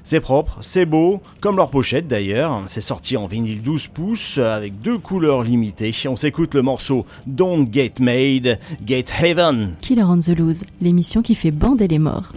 [0.08, 2.62] C'est propre, c'est beau, comme leur pochette d'ailleurs.
[2.68, 5.92] C'est sorti en vinyle 12 pouces avec deux couleurs limitées.
[6.08, 9.72] On s'écoute le morceau Don't Get Made, Get Heaven.
[9.80, 12.32] Killer on the Loose, l'émission qui fait bander les morts.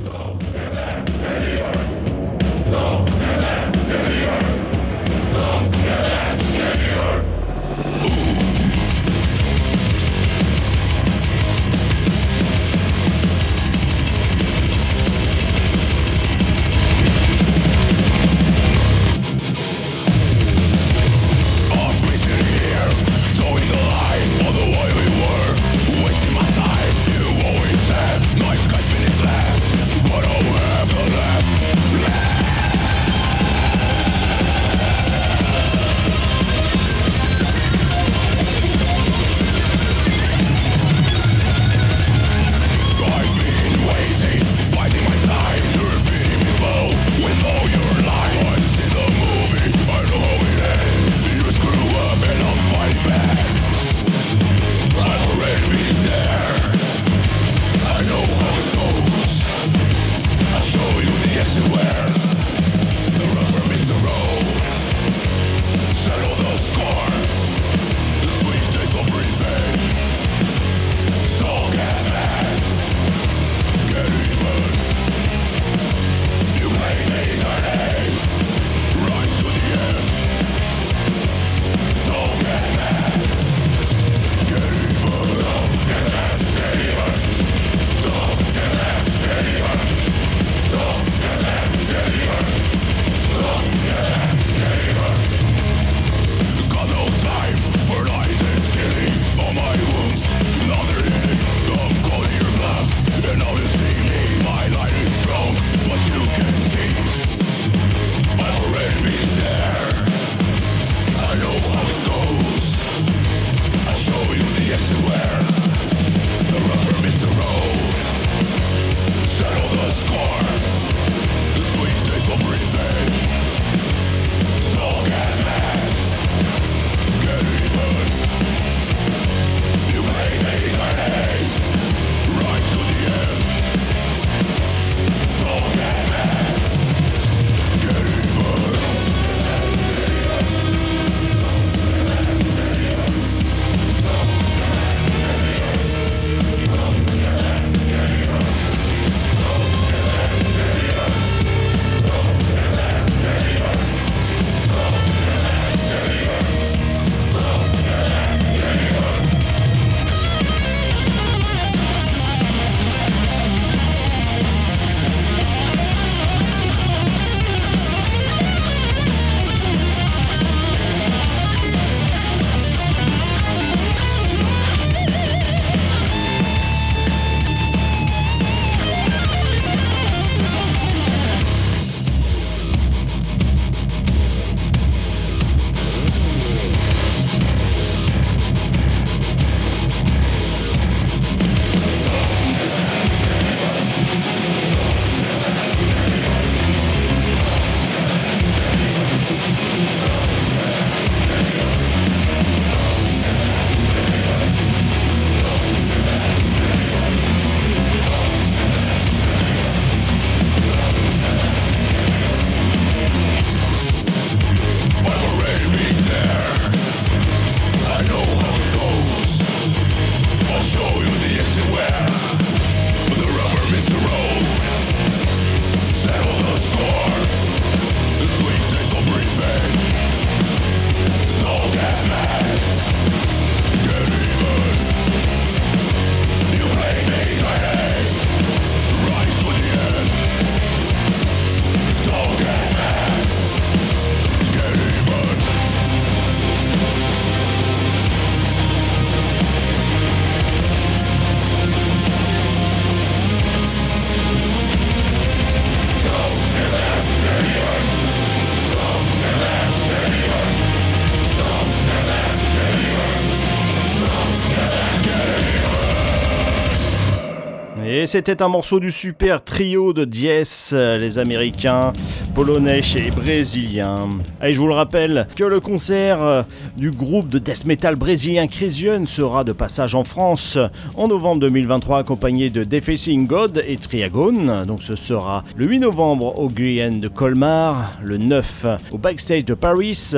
[267.99, 271.91] Et c'était un morceau du super trio de Diez, les Américains,
[272.33, 274.07] Polonais et Brésiliens.
[274.41, 276.45] Et je vous le rappelle que le concert
[276.77, 280.57] du groupe de death metal brésilien Crisium sera de passage en France
[280.95, 284.65] en novembre 2023 accompagné de Defacing God et Triagon.
[284.65, 289.55] Donc ce sera le 8 novembre au Guyenne de Colmar, le 9 au Backstage de
[289.55, 290.13] Paris,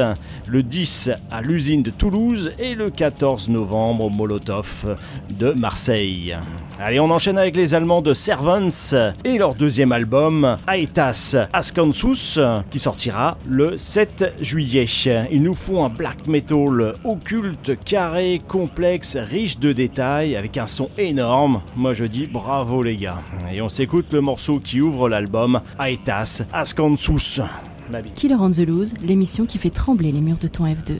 [0.45, 4.99] le 10 à l'usine de Toulouse et le 14 novembre au Molotov
[5.31, 6.37] de Marseille.
[6.83, 12.39] Allez, on enchaîne avec les Allemands de Servants et leur deuxième album, Aetas Askansus,
[12.71, 14.87] qui sortira le 7 juillet.
[15.31, 20.89] Ils nous font un black metal occulte, carré, complexe, riche de détails, avec un son
[20.97, 21.61] énorme.
[21.75, 23.19] Moi je dis bravo les gars.
[23.53, 27.41] Et on s'écoute le morceau qui ouvre l'album, Aetas Askansus.
[28.15, 30.95] Killer on the Loose, l'émission qui fait trembler les murs de ton F2.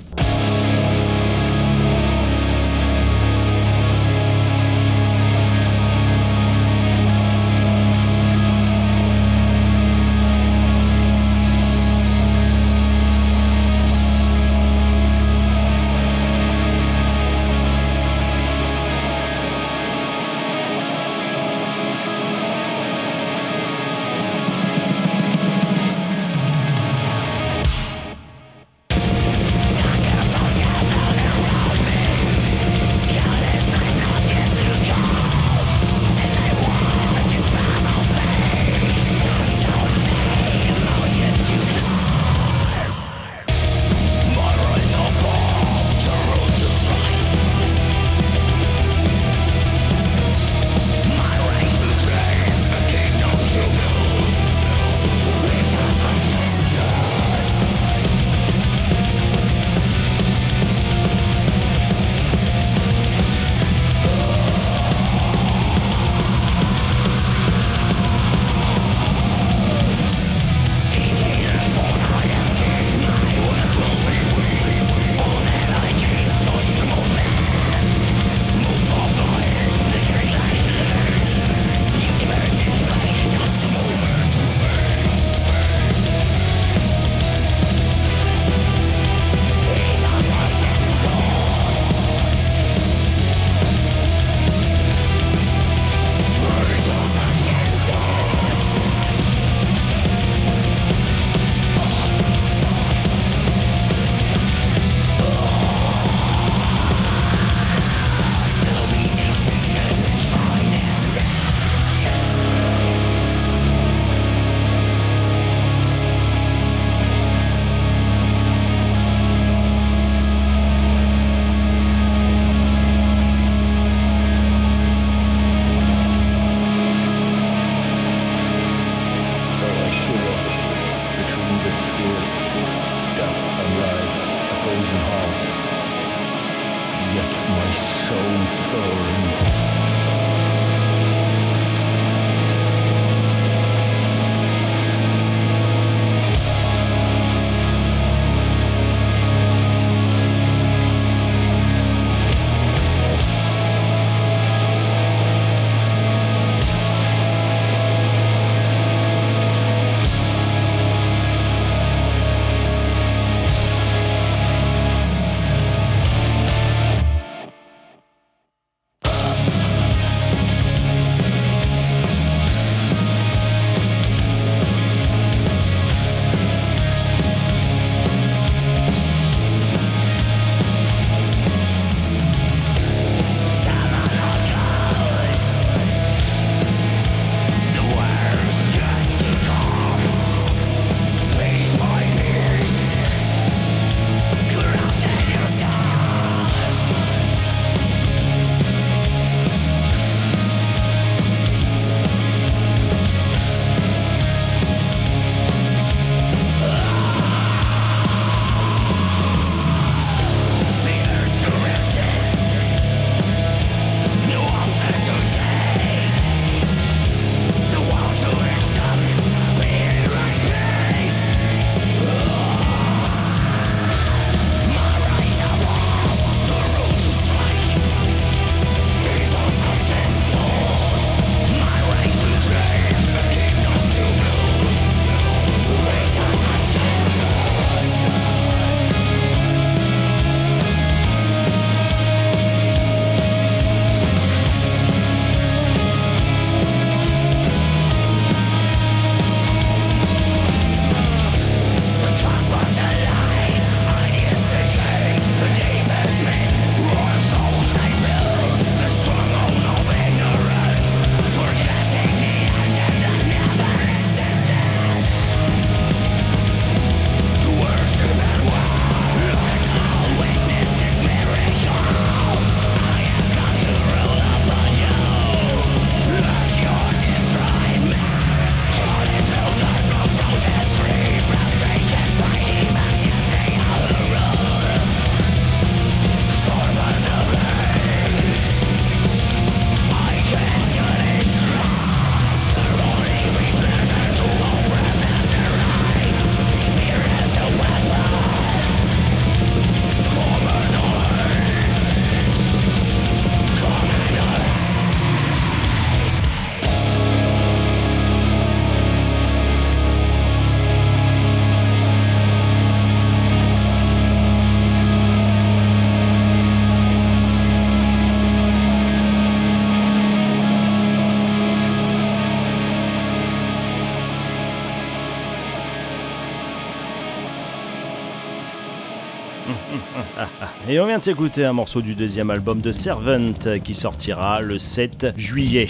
[330.72, 334.58] Et on vient de s'écouter un morceau du deuxième album de Servant qui sortira le
[334.58, 335.68] 7 juillet.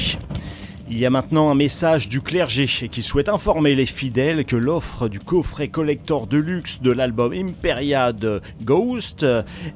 [0.93, 5.07] Il y a maintenant un message du clergé qui souhaite informer les fidèles que l'offre
[5.07, 9.25] du coffret collector de luxe de l'album Imperia de Ghost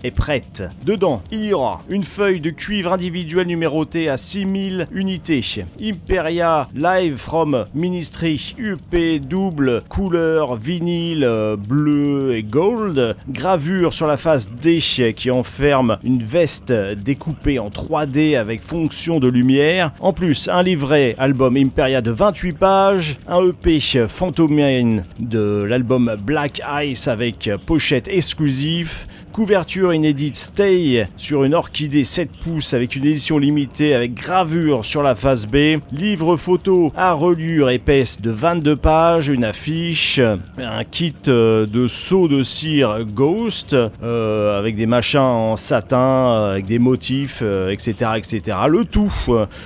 [0.03, 0.63] est prête.
[0.83, 5.63] Dedans, il y aura une feuille de cuivre individuelle numérotée à 6000 unités.
[5.81, 13.15] Imperia Live from Ministry UP double couleur vinyle bleu et gold.
[13.29, 14.79] Gravure sur la face D
[15.15, 19.93] qui enferme une veste découpée en 3D avec fonction de lumière.
[20.01, 26.61] En plus, un livret album Imperia de 28 pages, un EP Phantomine de l'album Black
[26.83, 29.05] Ice avec pochette exclusive,
[29.35, 35.03] couverture inédite Stay sur une orchidée 7 pouces avec une édition limitée avec gravure sur
[35.03, 40.21] la face B, livre photo à reliure épaisse de 22 pages, une affiche,
[40.57, 46.51] un kit euh, de seau de cire Ghost euh, avec des machins en satin, euh,
[46.53, 48.57] avec des motifs, etc., etc.
[48.69, 49.11] Le tout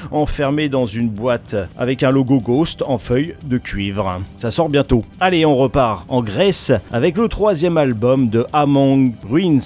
[0.10, 4.20] enfermé dans une boîte avec un logo Ghost en feuille de cuivre.
[4.36, 5.06] Ça sort bientôt.
[5.20, 9.59] Allez, on repart en Grèce avec le troisième album de Among Ruins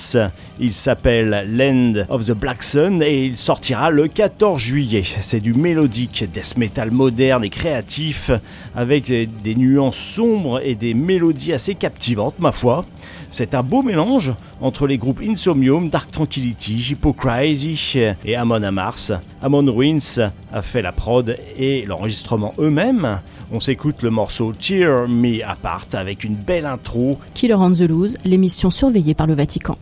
[0.59, 5.03] il s'appelle Land of the Black Sun et il sortira le 14 juillet.
[5.21, 8.31] C'est du mélodique death metal moderne et créatif
[8.75, 12.85] avec des nuances sombres et des mélodies assez captivantes, ma foi.
[13.33, 14.31] C'est un beau mélange
[14.61, 19.09] entre les groupes Insomnium, Dark Tranquility, Hypocrisy et Amon Amars.
[19.41, 23.21] Amon Ruins a fait la prod et l'enregistrement eux-mêmes.
[23.51, 27.17] On s'écoute le morceau Cheer Me Apart avec une belle intro.
[27.33, 29.79] Killer on the Loose, l'émission surveillée par le Vatican.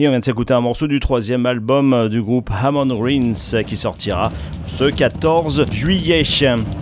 [0.00, 3.76] Et on vient de s'écouter un morceau du troisième album du groupe Hammond Rins qui
[3.76, 4.30] sortira
[4.64, 6.22] ce 14 juillet.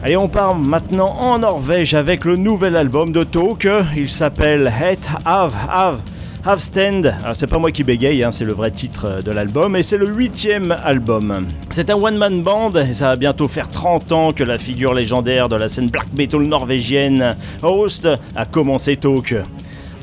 [0.03, 3.67] Allez, on part maintenant en Norvège avec le nouvel album de Talk.
[3.97, 6.01] Il s'appelle Het Have Have.
[6.45, 9.83] Have Stand, c'est pas moi qui bégaye, hein, c'est le vrai titre de l'album et
[9.83, 11.47] c'est le huitième album.
[11.71, 15.49] C'est un one-man band et ça va bientôt faire 30 ans que la figure légendaire
[15.49, 19.35] de la scène black metal norvégienne, Host, a commencé Talk.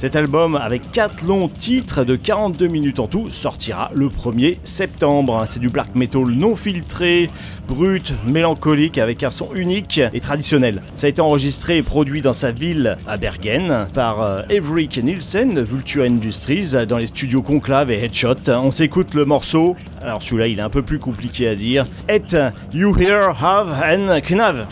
[0.04, 5.46] Cet album, avec 4 longs titres de 42 minutes en tout, sortira le 1er septembre.
[5.48, 7.30] C'est du black metal non filtré,
[7.70, 10.82] brut, mélancolique, avec un son unique et traditionnel.
[10.96, 15.62] Ça a été enregistré et produit dans sa ville, à Bergen, par euh, Evrik Nielsen,
[15.62, 18.50] Vulture Industries, dans les studios Conclave et Headshot.
[18.50, 22.22] On s'écoute le morceau, alors celui-là il est un peu plus compliqué à dire, Et
[22.74, 24.68] You Hear Have and Knav.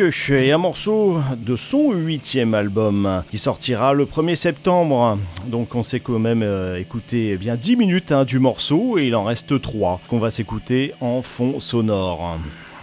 [0.00, 5.18] Est un morceau de son huitième album qui sortira le 1er septembre.
[5.46, 9.14] Donc on s'est quand même euh, écouté bien 10 minutes hein, du morceau et il
[9.14, 12.38] en reste 3 qu'on va s'écouter en fond sonore.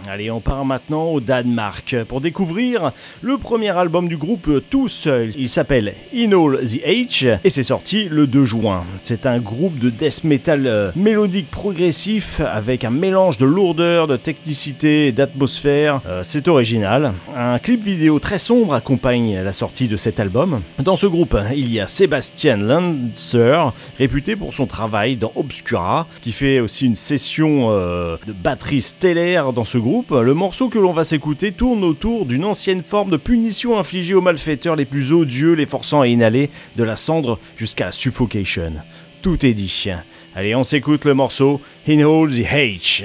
[0.08, 2.92] Allez, on part maintenant au Danemark pour découvrir
[3.22, 5.30] le premier album du groupe tout seul.
[5.36, 8.84] Il s'appelle In All the Age et c'est sorti le 2 juin.
[8.96, 14.16] C'est un groupe de death metal euh, mélodique progressif avec un mélange de lourdeur, de
[14.16, 16.00] technicité et d'atmosphère.
[16.06, 17.12] Euh, c'est original.
[17.36, 20.62] Un clip vidéo très sombre accompagne la sortie de cet album.
[20.82, 26.32] Dans ce groupe, il y a Sébastien Lancer, réputé pour son travail dans Obscura, qui
[26.32, 30.92] fait aussi une session euh, de batterie stellaire dans ce groupe le morceau que l'on
[30.92, 35.52] va s'écouter tourne autour d'une ancienne forme de punition infligée aux malfaiteurs les plus odieux,
[35.52, 38.72] les forçant à inhaler de la cendre jusqu'à la suffocation.
[39.20, 39.88] Tout est dit.
[40.34, 43.04] Allez, on s'écoute le morceau the H.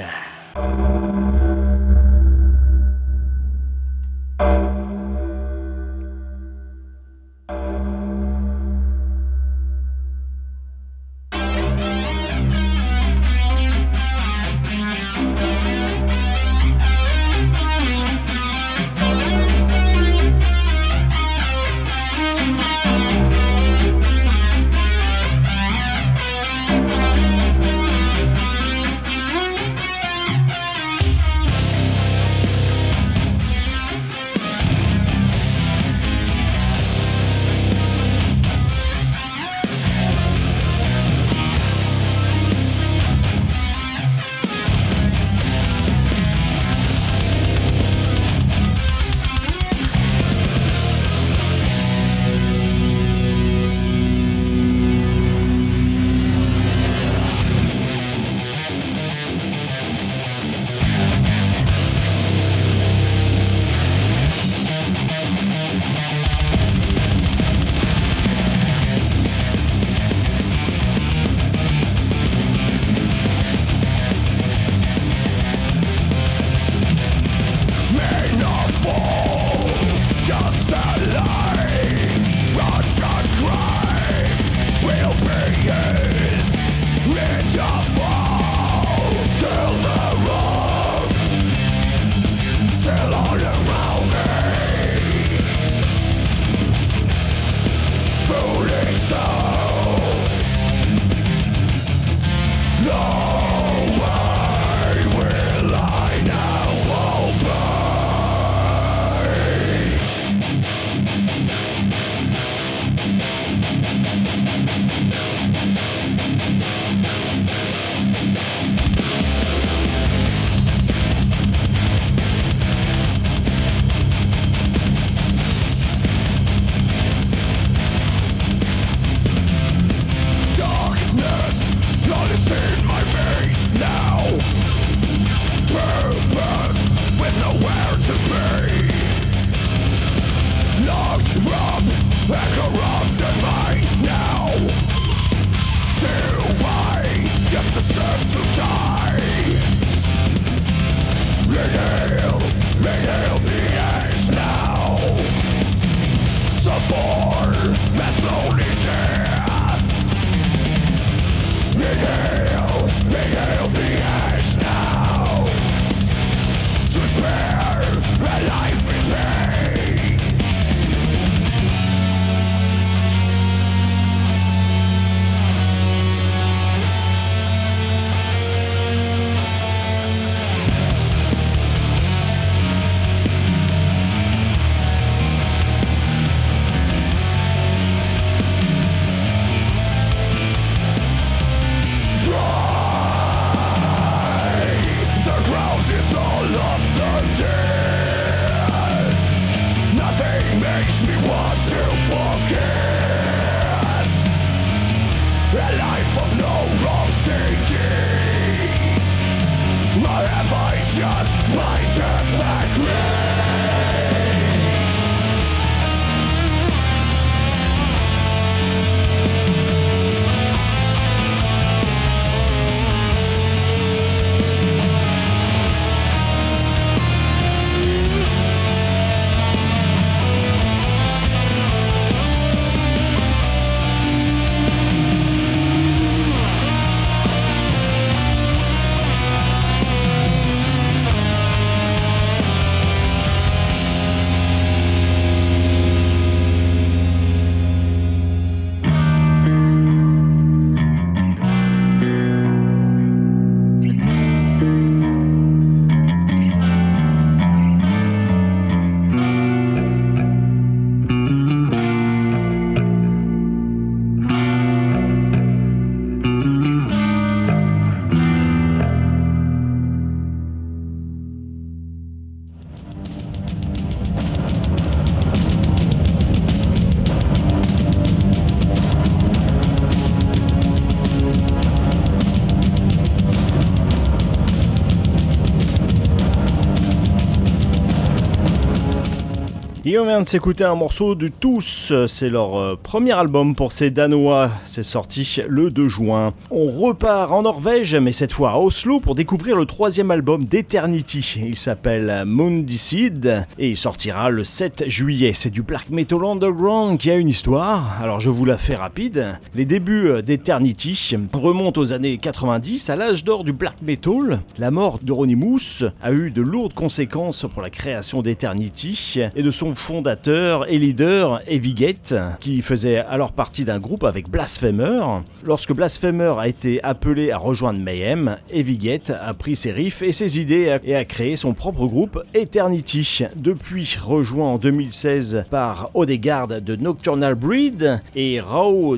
[289.89, 293.71] Et on vient de s'écouter un morceau de Tous, c'est leur euh, premier album pour
[293.71, 296.33] ces Danois, c'est sorti le 2 juin.
[296.51, 301.39] On repart en Norvège, mais cette fois à Oslo, pour découvrir le troisième album d'Eternity.
[301.41, 305.31] Il s'appelle Moondicide et il sortira le 7 juillet.
[305.33, 309.39] C'est du black metal underground qui a une histoire, alors je vous la fais rapide.
[309.55, 314.41] Les débuts d'Eternity remontent aux années 90, à l'âge d'or du black metal.
[314.57, 319.76] La mort d'Euronymous a eu de lourdes conséquences pour la création d'Eternity et de son
[319.77, 325.01] fondateur et leader Evigate, qui faisait alors partie d'un groupe avec Blasphemer.
[325.45, 330.39] Lorsque Blasphemer a été appelé à rejoindre Mayhem, Evigate a pris ses riffs et ses
[330.39, 333.23] idées et a créé son propre groupe Eternity.
[333.35, 338.97] Depuis rejoint en 2016 par Odegaard de Nocturnal Breed et Raw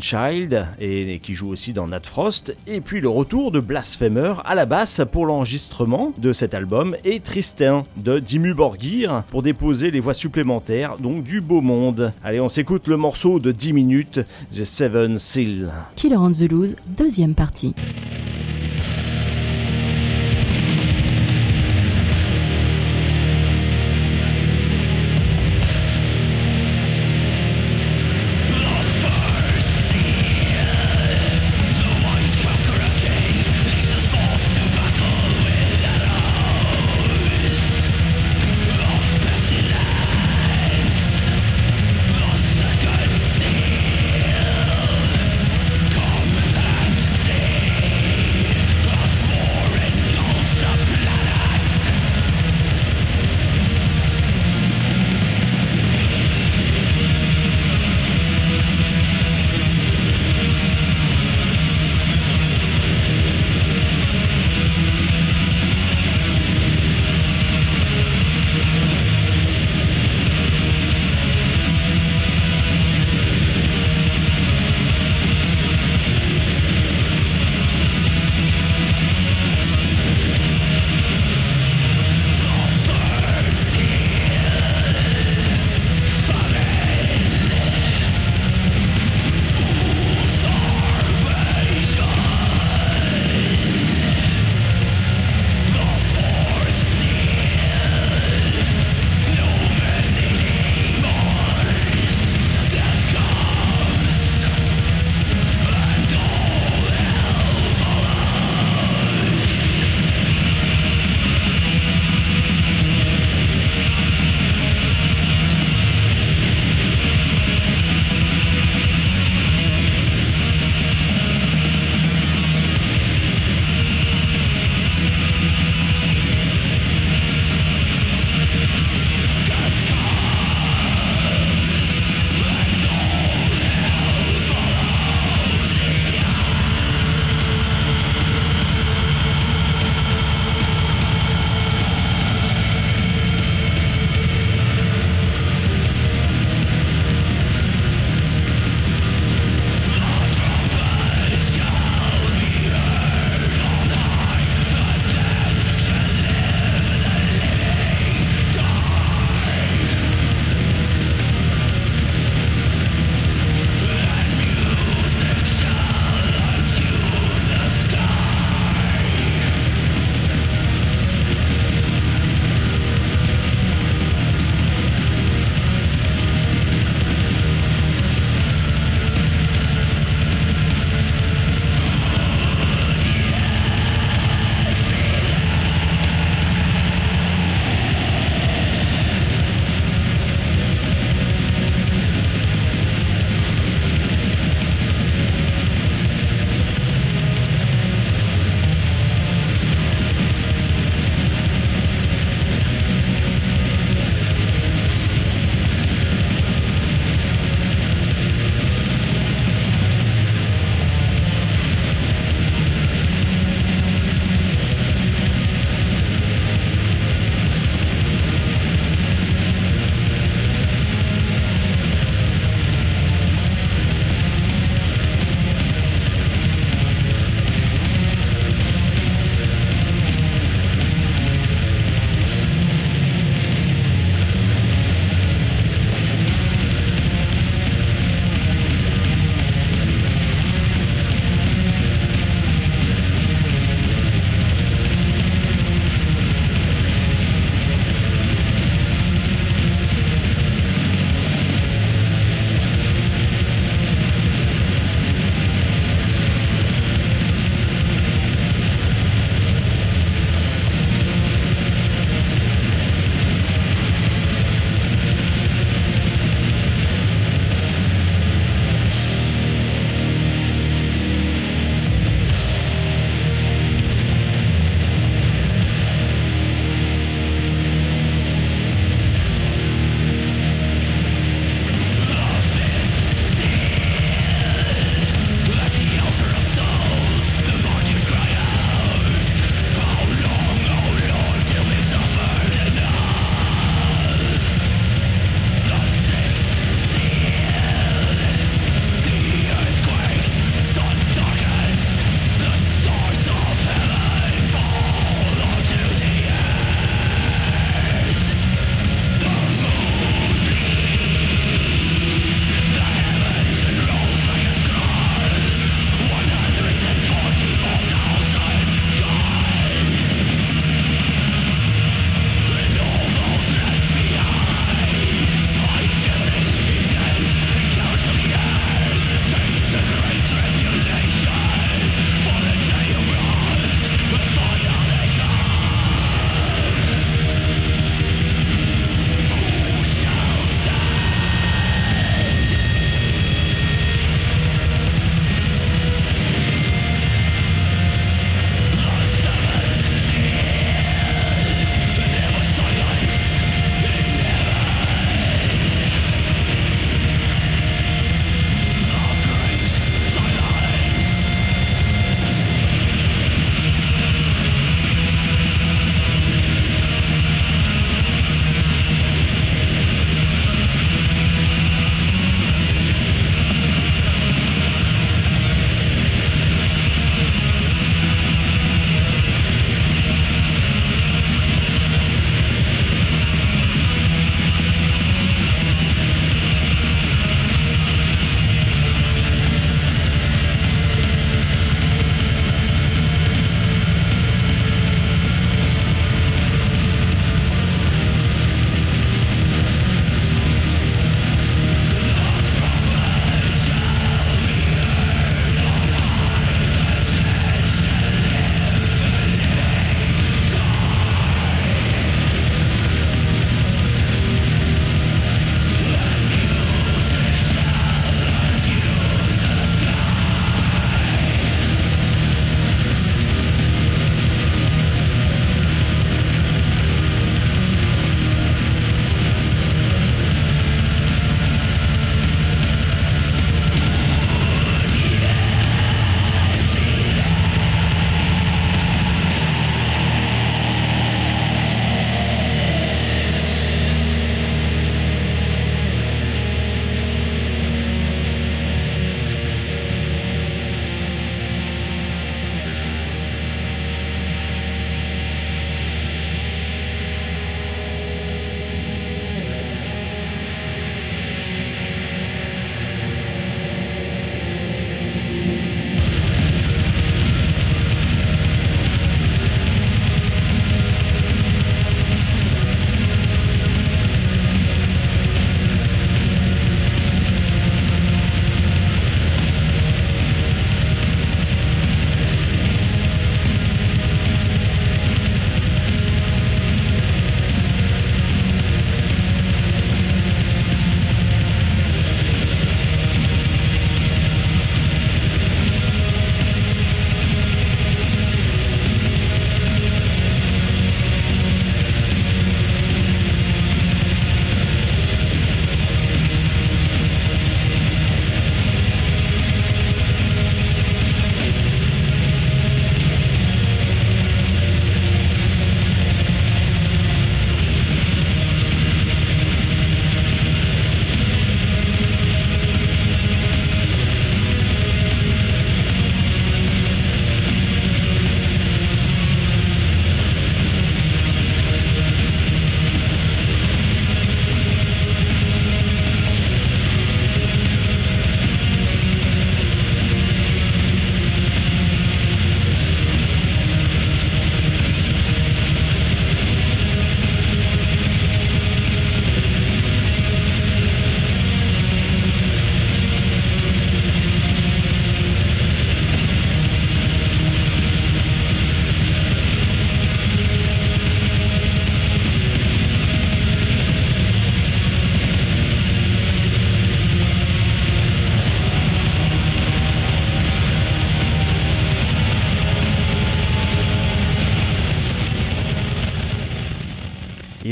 [0.00, 4.54] Child et qui joue aussi dans Nat Frost, et puis le retour de Blasphemer à
[4.54, 10.00] la basse pour l'enregistrement de cet album et Tristan de Dimmu Borgir pour déposer les
[10.00, 12.12] voix supplémentaire, donc du beau monde.
[12.22, 14.20] Allez, on s'écoute le morceau de 10 minutes,
[14.50, 15.72] The Seven Seal.
[15.96, 17.74] Killer on the Loose, deuxième partie.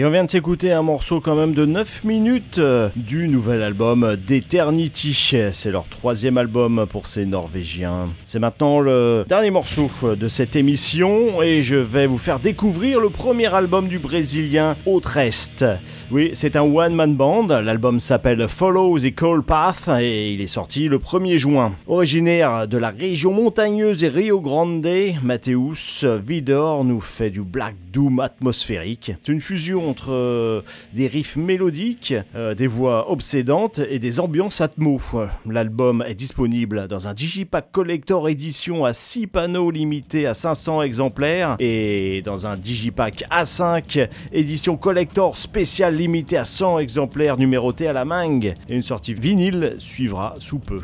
[0.01, 3.63] Et on vient de s'écouter un morceau quand même de 9 minutes euh, du nouvel
[3.63, 5.35] album d'Eternity.
[5.53, 8.09] C'est leur troisième album pour ces Norvégiens.
[8.25, 13.11] C'est maintenant le dernier morceau de cette émission et je vais vous faire découvrir le
[13.11, 15.67] premier album du Brésilien Autrest.
[16.11, 17.49] Oui, c'est un one-man band.
[17.49, 21.75] L'album s'appelle Follow the Cold Path et il est sorti le 1er juin.
[21.87, 24.89] Originaire de la région montagneuse des Rio Grande,
[25.23, 29.13] Mathéus Vidor nous fait du black doom atmosphérique.
[29.21, 30.63] C'est une fusion entre euh,
[30.95, 35.01] des riffs mélodiques, euh, des voix obsédantes et des ambiances atmo.
[35.47, 41.57] L'album est disponible dans un Digipack Collector édition à 6 panneaux limités à 500 exemplaires
[41.59, 48.05] et dans un Digipack A5 édition collector spéciale limité à 100 exemplaires numérotés à la
[48.05, 48.55] mangue.
[48.69, 50.81] Et une sortie vinyle suivra sous peu.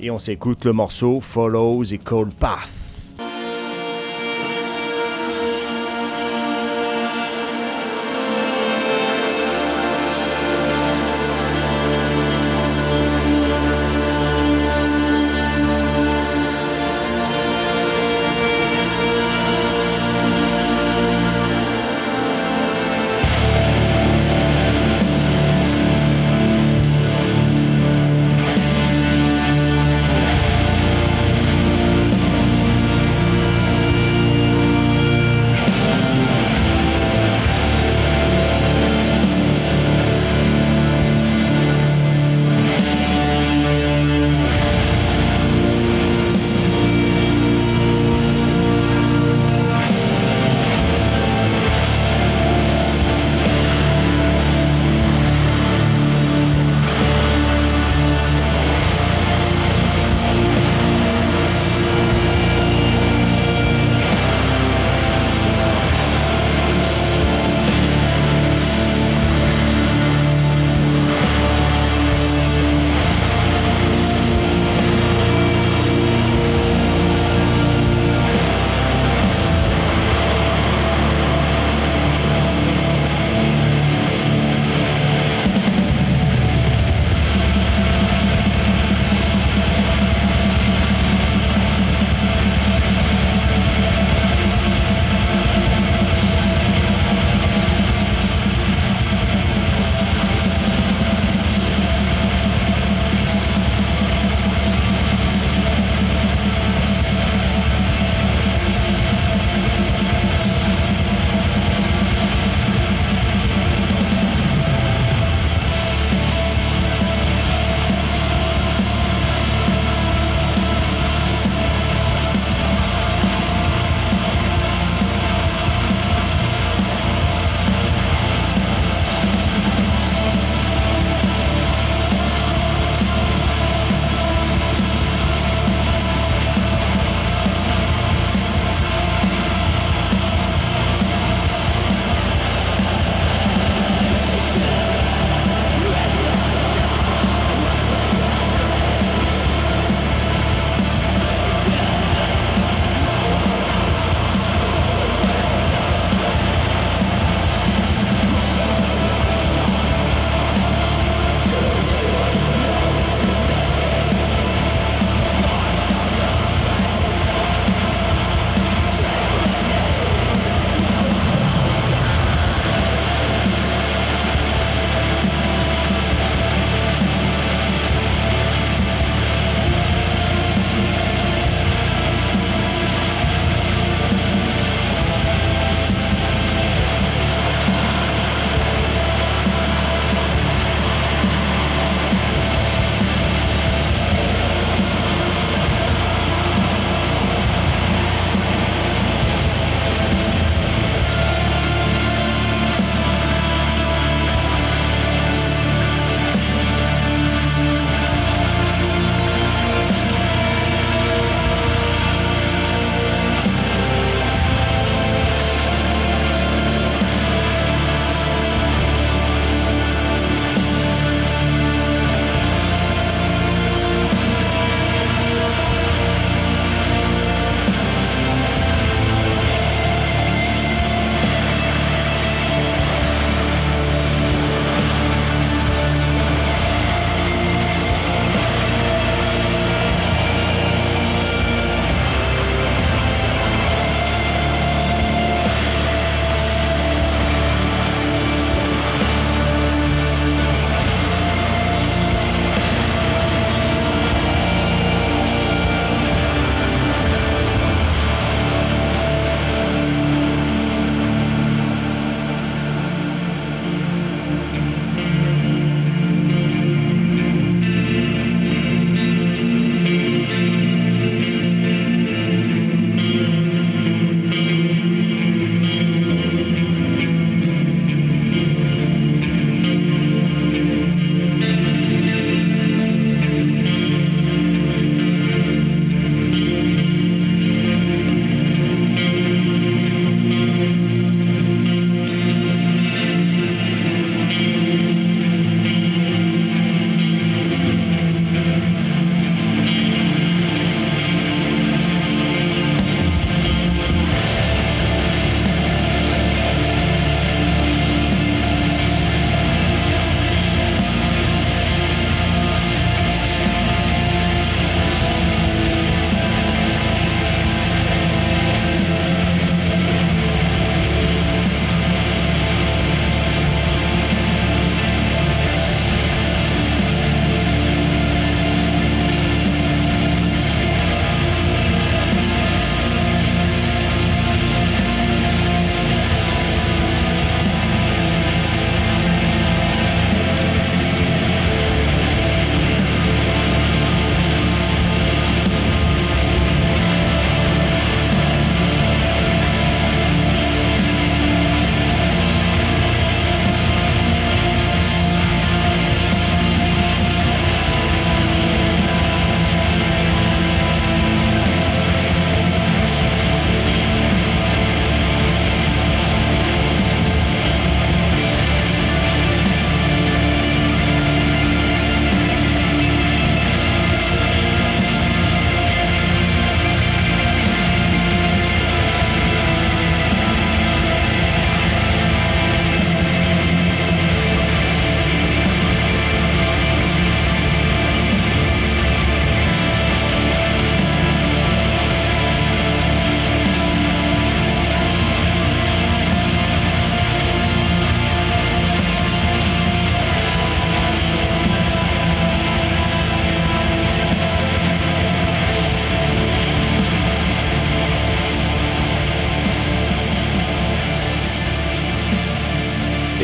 [0.00, 2.89] Et on s'écoute le morceau Follow the Cold Path.